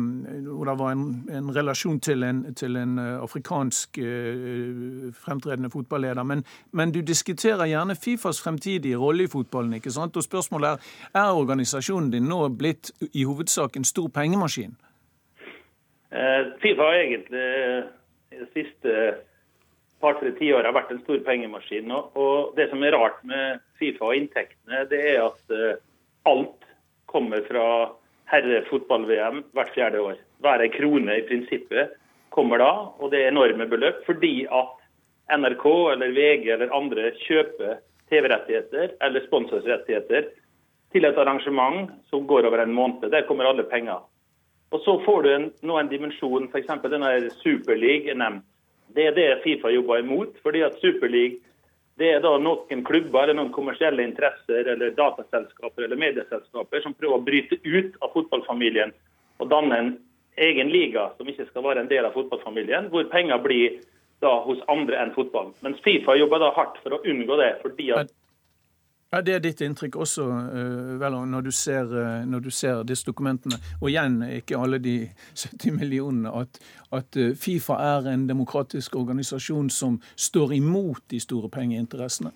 [0.55, 6.23] hvor det var en, en relasjon til en, til en, eh, afrikansk uh, fremtredende fotballeder.
[6.23, 9.73] Men, men, du diskuterer gjerne Fifas fremtidige rolle i fotballen.
[9.73, 10.17] ikke sant?
[10.17, 10.77] Og spørsmålet er
[11.13, 14.75] er organisasjonen din nå blitt i hovedsak en stor pengemaskin?
[16.61, 17.47] Fifa har egentlig
[18.31, 18.91] de siste
[20.01, 21.91] par-tre tiåra vært en stor pengemaskin.
[21.91, 25.55] Og det som er rart med Fifa og inntektene, det er at
[26.25, 26.69] alt
[27.07, 27.67] kommer fra
[28.31, 30.17] herrefotball-VM hvert fjerde år.
[30.43, 31.95] Hver en krone i prinsippet
[32.35, 34.03] kommer da, og det er enorme beløp.
[34.05, 34.73] Fordi at
[35.37, 37.79] NRK eller VG eller andre kjøper
[38.11, 40.29] TV-rettigheter eller sponsorrettigheter
[40.93, 43.09] til et arrangement som går over en måned.
[43.11, 44.05] Der kommer alle penger.
[44.71, 46.67] Og Så får du en, nå en dimensjon, f.eks.
[46.83, 48.43] denne Superleague er nevnt.
[48.95, 50.35] Det er det Fifa jobber imot.
[50.43, 51.39] fordi at Superleague
[51.97, 57.17] det er da noen klubber eller noen kommersielle interesser eller dataselskaper eller medieselskaper som prøver
[57.17, 58.93] å bryte ut av fotballfamilien
[59.41, 59.91] og danne en
[60.37, 63.79] egen liga som ikke skal være en del av fotballfamilien, hvor penger blir
[64.21, 65.51] da hos andre enn fotball.
[65.65, 67.51] Mens Fifa jobber da hardt for å unngå det.
[67.61, 68.13] fordi at
[69.11, 72.83] ja, Det er ditt inntrykk også, uh, vel, når, du ser, uh, når, du ser,
[72.83, 73.59] disse dokumentene.
[73.81, 74.97] Og igjen, ikke alle de
[75.43, 76.33] 70 millionene.
[76.33, 76.59] At,
[76.91, 82.33] at uh, Fifa er en demokratisk organisasjon som står imot de store pengeinteressene.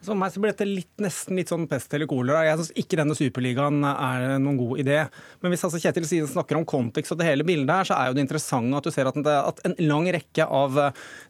[0.00, 2.46] For meg så blir dette litt, nesten litt sånn pest eller kolera.
[2.46, 5.02] Jeg syns ikke denne superligaen er noen god idé.
[5.42, 8.06] Men hvis altså Kjetil Siden snakker om kontekst og det hele bildet her, så er
[8.08, 10.70] jo det interessant at du ser at, det, at en lang rekke av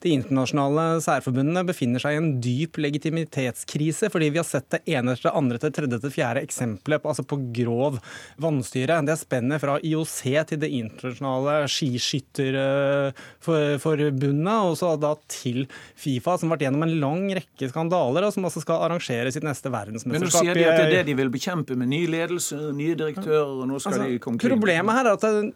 [0.05, 5.13] de internasjonale særforbundene befinner seg i en dyp legitimitetskrise, fordi vi har sett det ene
[5.17, 7.93] etter det andre til tredje til fjerde eksempelet på, altså på grov
[8.41, 9.03] vannstyre.
[9.03, 10.21] Det er spennet fra IOC
[10.53, 15.67] til det internasjonale skiskytterforbundet, og så da til
[15.99, 19.47] Fifa, som har vært gjennom en lang rekke skandaler, og som altså skal arrangere sitt
[19.47, 20.21] neste verdensmesterskap.
[20.21, 22.99] Men nå sier de at det er det de vil bekjempe, med ny ledelse, nye
[22.99, 25.51] direktører, og nå skal altså, de komme Problemet her er at det,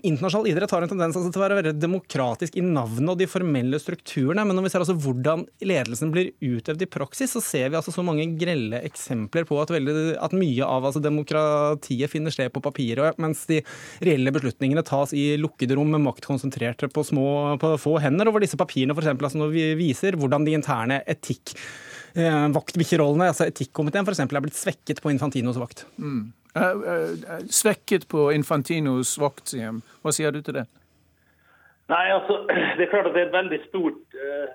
[0.00, 3.28] internasjonal idrett har en tendens altså, til å være veldig demokratisk i navnet og de
[3.30, 7.70] formelle strukturene, men når vi ser altså hvordan ledelsen blir utøvd i praksis, så ser
[7.70, 12.34] vi altså så mange grelle eksempler på at, veldig, at mye av altså, demokratiet finner
[12.34, 13.62] sted på papiret, mens de
[14.04, 17.26] reelle beslutningene tas i lukkede rom med makt konsentrert på, små,
[17.62, 18.28] på få hender.
[18.28, 23.30] Og hvor disse papirene eksempel, altså, når vi viser hvordan de interne etikk eh, vaktbikkjerollene,
[23.32, 25.86] altså etikkomiteen f.eks., er blitt svekket på Infantinos vakt.
[25.96, 26.32] Mm.
[27.48, 29.82] Svekket på Infantinos vakt, sier han.
[30.04, 30.66] Hva sier du til det?
[31.92, 32.42] Nei, altså,
[32.76, 34.48] Det er klart at det er et veldig stort uh,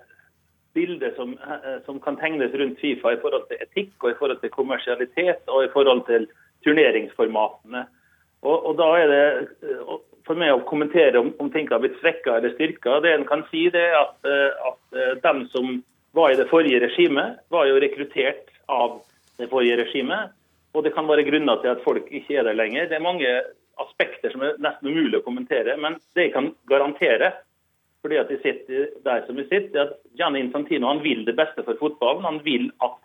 [0.76, 4.40] bilde som, uh, som, kan tegnes rundt Fifa i forhold til etikk, og i forhold
[4.42, 6.28] til kommersialitet og i forhold til
[6.66, 7.84] turneringsformatene.
[8.46, 9.26] Og, og da er det
[9.66, 9.98] uh,
[10.28, 12.98] for meg å kommentere om, om ting har blitt svekka eller styrka.
[13.04, 14.28] Det en kan si, det er at,
[14.68, 15.78] at dem som
[16.16, 19.00] var i det forrige regimet, var jo rekruttert av
[19.38, 20.34] det forrige regimet.
[20.76, 22.88] Og det kan være grunner til at folk ikke er der lenger.
[22.88, 23.28] Det er mange
[23.82, 25.76] aspekter som er nesten umulig å kommentere.
[25.80, 27.32] Men det jeg kan garantere,
[28.02, 31.36] fordi at de sitter der som de sitter, er at Gianni Infantino han vil det
[31.38, 32.26] beste for fotballen.
[32.26, 32.98] Han vil at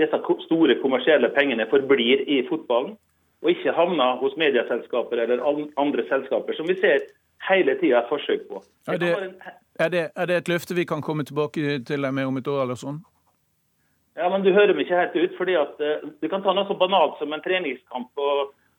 [0.00, 2.94] disse store kommersielle pengene forblir i fotballen,
[3.40, 5.42] og ikke havner hos medieselskaper eller
[5.80, 7.06] andre selskaper, som vi ser
[7.48, 8.62] hele tida et forsøk på.
[8.86, 12.14] Det Er det, er, det, er det, et løfte vi kan komme tilbake til deg
[12.16, 13.00] med om et år eller sånn?
[14.18, 15.36] Ja, men Du hører meg ikke helt ut.
[15.38, 18.26] fordi at uh, Du kan ta noe så banalt som en treningskamp på,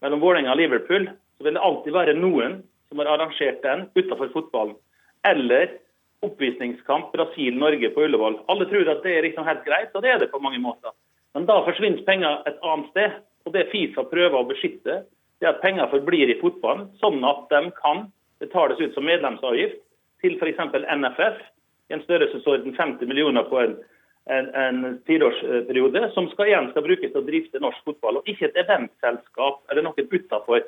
[0.03, 1.07] mellom Vålerenga og Liverpool.
[1.37, 4.75] Så vil det alltid være noen som har arrangert den utenfor fotballen.
[5.25, 5.77] Eller
[6.25, 8.41] oppvisningskamp Brasil-Norge på Ullevål.
[8.51, 10.93] Alle tror at det er liksom helt greit, og det er det på mange måter.
[11.33, 13.21] Men da forsvinner penger et annet sted.
[13.47, 14.99] Og det Fifa prøver å beskytte,
[15.41, 18.03] det er at penger forblir i fotballen, sånn at de kan
[18.43, 19.79] betales ut som medlemsavgift
[20.22, 20.61] til f.eks.
[20.97, 21.41] NFF
[21.91, 23.80] i en størrelsesorden 50 millioner på en
[24.30, 28.49] en, en fireårsperiode, som skal, igjen skal brukes til å drifte norsk fotball, og ikke
[28.49, 30.67] et eventselskap eller noen utenfor.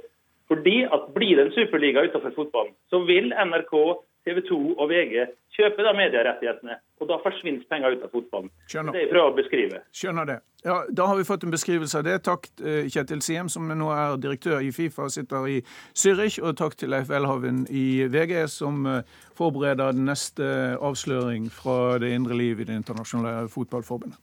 [0.51, 3.76] Fordi at Blir det en superliga utenfor fotballen, så vil NRK,
[4.24, 6.78] TV 2 og VG kjøper da medierettighetene.
[7.01, 8.49] Og da forsvinner penger ut av fotballen.
[8.71, 8.95] Skjønner.
[8.95, 9.82] Det er jeg prøver å beskrive.
[9.93, 10.38] Skjønner det.
[10.63, 12.17] Ja, Da har vi fått en beskrivelse av det.
[12.24, 15.59] Takk eh, Kjetil Siem, som nå er direktør i Fifa og sitter i
[15.91, 16.39] Zürich.
[16.39, 19.01] Og takk til Leif Welhaven i VG, som eh,
[19.36, 20.47] forbereder den neste
[20.80, 24.19] avsløring fra det indre liv i Det internasjonale fotballforbundet.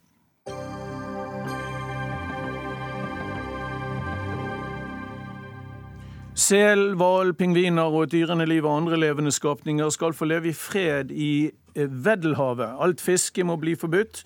[6.41, 10.57] Sel, hval, pingviner og et dyrende liv og andre levende skapninger skal få leve i
[10.57, 12.79] fred i eh, Veddelhavet.
[12.81, 14.23] Alt fiske må bli forbudt.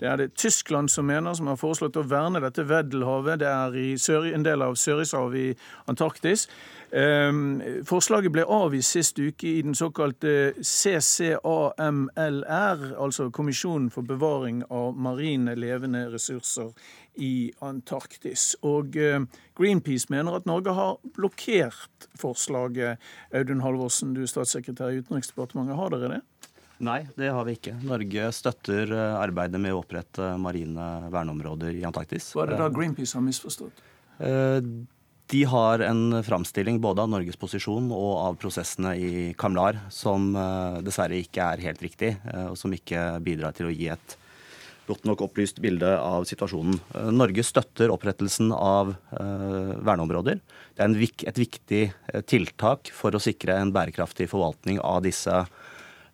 [0.00, 3.40] Det er det Tyskland som mener, som har foreslått å verne dette Veddelhavet.
[3.42, 3.96] Det er i
[4.32, 5.56] en del av Sørishavet i
[5.90, 6.48] Antarktis.
[6.88, 11.36] Um, forslaget ble avvist sist uke i den såkalte CCAMLR,
[12.96, 16.72] altså Kommisjonen for bevaring av marine levende ressurser
[17.18, 18.52] i Antarktis.
[18.66, 19.26] Og uh,
[19.58, 23.02] Greenpeace mener at Norge har blokkert forslaget.
[23.34, 25.78] Audun Halvorsen, du er statssekretær i Utenriksdepartementet.
[25.78, 26.20] Har dere det?
[26.86, 27.74] Nei, det har vi ikke.
[27.82, 32.28] Norge støtter eh, arbeidet med å opprette marine verneområder i Antarktis.
[32.36, 33.82] Hva er det da eh, Greenpeace har misforstått?
[35.28, 40.78] De har en framstilling både av Norges posisjon og av prosessene i Kamlar som eh,
[40.86, 44.16] dessverre ikke er helt riktig, eh, og som ikke bidrar til å gi et
[44.88, 46.80] godt nok opplyst bilde av situasjonen.
[46.96, 50.40] Eh, Norge støtter opprettelsen av verneområder.
[50.76, 50.94] Det er
[51.30, 51.82] et viktig
[52.30, 55.42] tiltak for å sikre en bærekraftig forvaltning av disse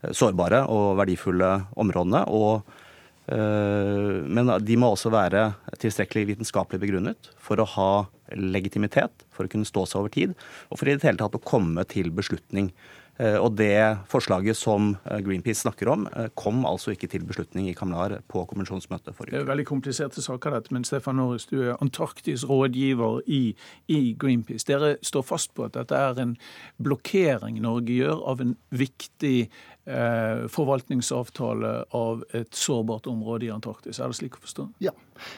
[0.04, 2.26] sårbare og verdifulle områdene.
[2.28, 2.80] og
[3.24, 7.92] men de må også være tilstrekkelig vitenskapelig begrunnet for å ha
[8.36, 10.34] legitimitet, for å kunne stå seg over tid,
[10.68, 12.70] og for i det hele tatt å komme til beslutning.
[13.18, 17.68] Eh, og det forslaget som eh, Greenpeace snakker om, eh, kom altså ikke til beslutning
[17.70, 19.38] i Kamlar på konvensjonsmøtet forrige uke.
[19.38, 23.54] Det er veldig kompliserte saker, dette, men Stefan Norris, du er Antarktis rådgiver i,
[23.86, 24.66] i, Greenpeace.
[24.66, 26.34] Dere står fast på at dette er en
[26.82, 29.48] blokkering Norge gjør av en viktig
[29.84, 33.98] forvaltningsavtale av et sårbart område i Antarktis.
[34.00, 34.64] Er det slik å forstå?
[34.80, 34.94] Ja.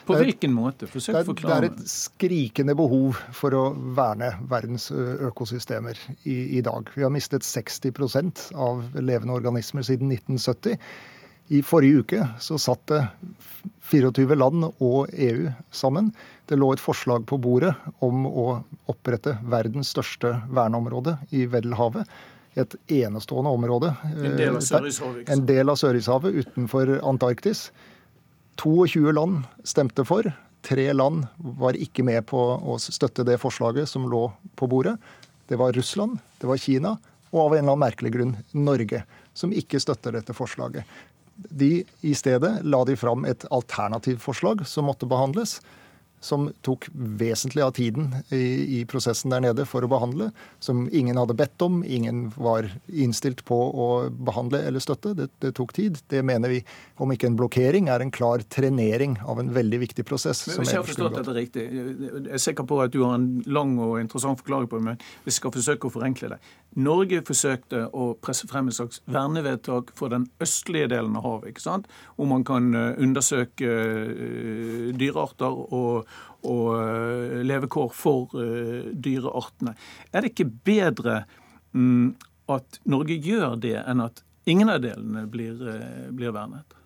[0.07, 0.87] På hvilken måte?
[0.87, 1.67] Forsøk å forklare.
[1.67, 3.65] Det er et skrikende behov for å
[3.97, 6.87] verne verdens økosystemer i, i dag.
[6.95, 10.79] Vi har mistet 60% av levende organismer siden 1970.
[11.47, 13.03] I forrige uke så satt det
[13.87, 16.09] 24 land og EU sammen.
[16.47, 18.47] Det lå et forslag på bordet om å
[18.91, 22.07] opprette verdens største verneområde i Veddelhavet
[22.57, 23.93] et enestående område.
[24.15, 25.29] En del av eh, Sørishavet.
[25.33, 27.67] En del av Sørishavet utenfor Antarktis.
[28.57, 30.29] 22 land stemte for.
[30.65, 34.25] Tre land var ikke med på å støtte det forslaget som lå
[34.57, 34.97] på bordet.
[35.47, 36.97] Det var Russland, det var Kina
[37.31, 39.03] og av en eller annen merkelig grunn Norge,
[39.37, 40.87] som ikke støtter dette forslaget.
[41.35, 45.59] De I stedet la de fram et alternativt forslag som måtte behandles
[46.27, 50.29] som tok vesentlig av tiden i, i, prosessen der nede for å behandle,
[50.63, 55.13] som ingen hadde bedt om, ingen var innstilt på å behandle eller støtte.
[55.17, 56.01] Det, det, tok tid.
[56.11, 56.61] Det mener vi,
[57.03, 60.45] om ikke en blokkering, er en klar trenering av en veldig viktig prosess.
[60.51, 63.29] Men hvis jeg har forstått dette riktig, jeg er sikker på at du har en
[63.47, 66.41] lang og interessant forklaring på det, men vi skal forsøke å forenkle det.
[66.77, 71.63] Norge forsøkte å presse frem et slags vernevedtak for den østlige delen av havet, ikke
[71.63, 71.87] sant?
[72.17, 76.09] hvor man kan eh, undersøke eh, dyrearter og
[76.47, 78.33] og levekår for
[78.93, 79.75] dyreartene.
[80.11, 81.21] Er det ikke bedre
[81.75, 82.15] mm,
[82.53, 85.59] at Norge gjør det, enn at ingen av delene blir,
[86.15, 86.77] blir vernet?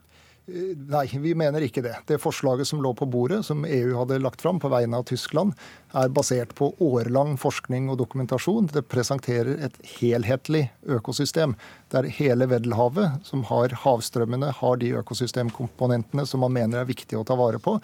[0.52, 1.94] Nei, vi mener ikke det.
[2.10, 5.54] Det forslaget som lå på bordet, som EU hadde lagt fram på vegne av Tyskland,
[5.96, 8.68] er basert på årelang forskning og dokumentasjon.
[8.74, 10.66] Det presenterer et helhetlig
[10.98, 11.54] økosystem,
[11.94, 17.26] der hele Veddelhavet, som har havstrømmene, har de økosystemkomponentene som man mener er viktig å
[17.28, 17.78] ta vare på.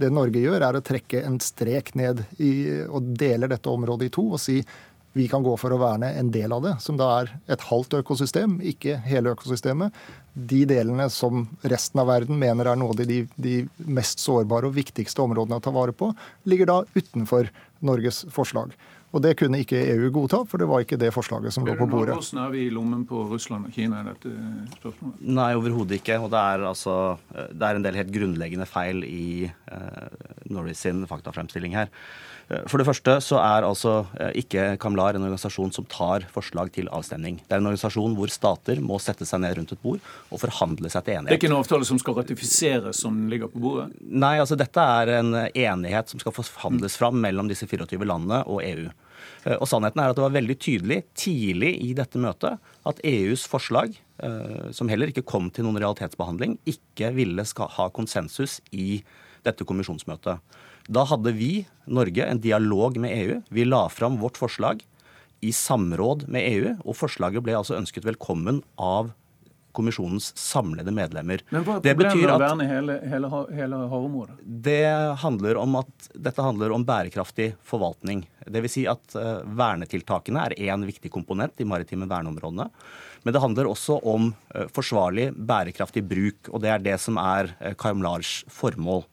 [0.00, 2.52] Det Norge gjør, er å trekke en strek ned i,
[2.88, 4.62] og deler dette området i to og si
[5.12, 7.96] vi kan gå for å verne en del av det, som da er et halvt
[7.98, 9.96] økosystem, ikke hele økosystemet.
[10.34, 13.56] De delene som resten av verden mener er noe av de, de
[13.90, 16.12] mest sårbare og viktigste områdene å ta vare på,
[16.46, 17.50] ligger da utenfor
[17.82, 18.70] Norges forslag.
[19.10, 21.88] Og Det kunne ikke EU godta, for det var ikke det forslaget som lå på
[21.90, 22.14] bordet.
[22.14, 24.34] Hvordan er vi i lommen på Russland og Kina i dette
[24.76, 25.24] spørsmålet?
[25.26, 26.20] Nei, overhodet ikke.
[26.22, 26.94] Og det er, altså,
[27.34, 31.90] det er en del helt grunnleggende feil i uh, Norris sin faktafremstilling her.
[32.50, 36.72] Eh, for det første så er altså eh, ikke Kamlar en organisasjon som tar forslag
[36.74, 37.40] til avstemning.
[37.44, 40.90] Det er en organisasjon hvor stater må sette seg ned rundt et bord og forhandle
[40.90, 41.30] seg til enighet.
[41.30, 43.90] Det er ikke en avtale som skal ratifiseres som ligger på bordet?
[44.00, 48.64] Nei, altså dette er en enighet som skal forhandles fram mellom disse 24 landene og
[48.66, 48.90] EU.
[49.44, 53.46] Eh, og sannheten er at det var veldig tydelig tidlig i dette møtet at EUs
[53.48, 53.98] forslag,
[54.76, 58.98] som heller ikke kom til noen realitetsbehandling, ikke ville ha konsensus i
[59.46, 60.42] dette kommisjonsmøtet.
[60.90, 63.40] Da hadde vi, Norge, en dialog med EU.
[63.48, 64.82] Vi la fram vårt forslag
[65.40, 69.12] i samråd med EU, og forslaget ble altså ønsket velkommen av
[69.70, 71.44] kommisjonens samlede medlemmer.
[71.54, 74.34] Men Hva er problemet med å verne hele, hele, hele havområdet?
[74.66, 74.82] Det
[75.22, 78.24] handler om at Dette handler om bærekraftig forvaltning.
[78.50, 78.74] Dvs.
[78.74, 82.66] Si at uh, vernetiltakene er én viktig komponent i maritime verneområdene.
[83.22, 86.50] Men det handler også om uh, forsvarlig, bærekraftig bruk.
[86.50, 89.06] Og det er det som er uh, Karmlars formål.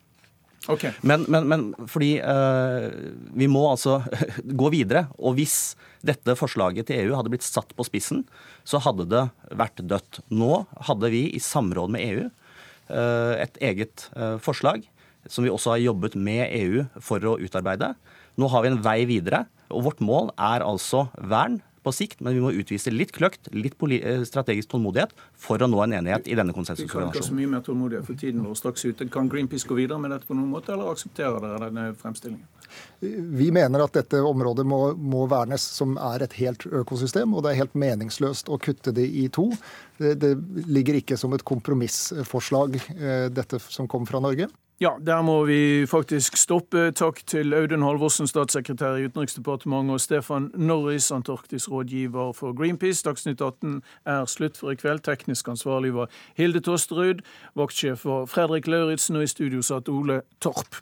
[0.68, 0.92] Okay.
[1.02, 2.92] Men, men, men, fordi uh,
[3.38, 4.02] vi må altså
[4.62, 5.06] gå videre.
[5.18, 8.26] Og hvis dette forslaget til EU hadde blitt satt på spissen,
[8.68, 9.24] så hadde det
[9.58, 10.22] vært dødt.
[10.30, 14.86] Nå hadde vi i samråd med EU uh, et eget uh, forslag,
[15.28, 17.94] som vi også har jobbet med EU for å utarbeide.
[18.38, 22.36] Nå har vi en vei videre, og vårt mål er altså vern på sikt, men
[22.36, 25.16] vi må utvise litt kløkt, litt eh, strategisk tålmodighet
[25.48, 27.14] for å nå en enighet i denne konsensusorganisasjonen.
[27.14, 29.10] Vi kan ikke ha så mye mer tålmodighet for tiden vår straks ute.
[29.14, 32.46] Kan Greenpeace gå videre med dette på noen måte, eller aksepterer dere denne fremstillingen?
[33.40, 37.54] Vi mener at dette området må, må, vernes som er et helt økosystem, og det
[37.54, 39.50] er helt meningsløst å kutte det i to.
[40.02, 40.34] Det, det
[40.68, 44.50] ligger ikke som et kompromissforslag, eh, dette som kom fra Norge.
[44.80, 46.92] Ja, der må vi faktisk stoppe.
[46.92, 53.02] Takk til Audun Halvorsen, statssekretær i Utenriksdepartementet, og Stefan Norris, Antarktis-rådgiver for Greenpeace.
[53.04, 55.00] Dagsnytt 18 er slutt for i kveld.
[55.00, 57.26] Teknisk ansvarlig var Hilde Tosterud.
[57.56, 60.78] Vaktsjef var Fredrik Lauritzen, og i studio satt Ole Torp.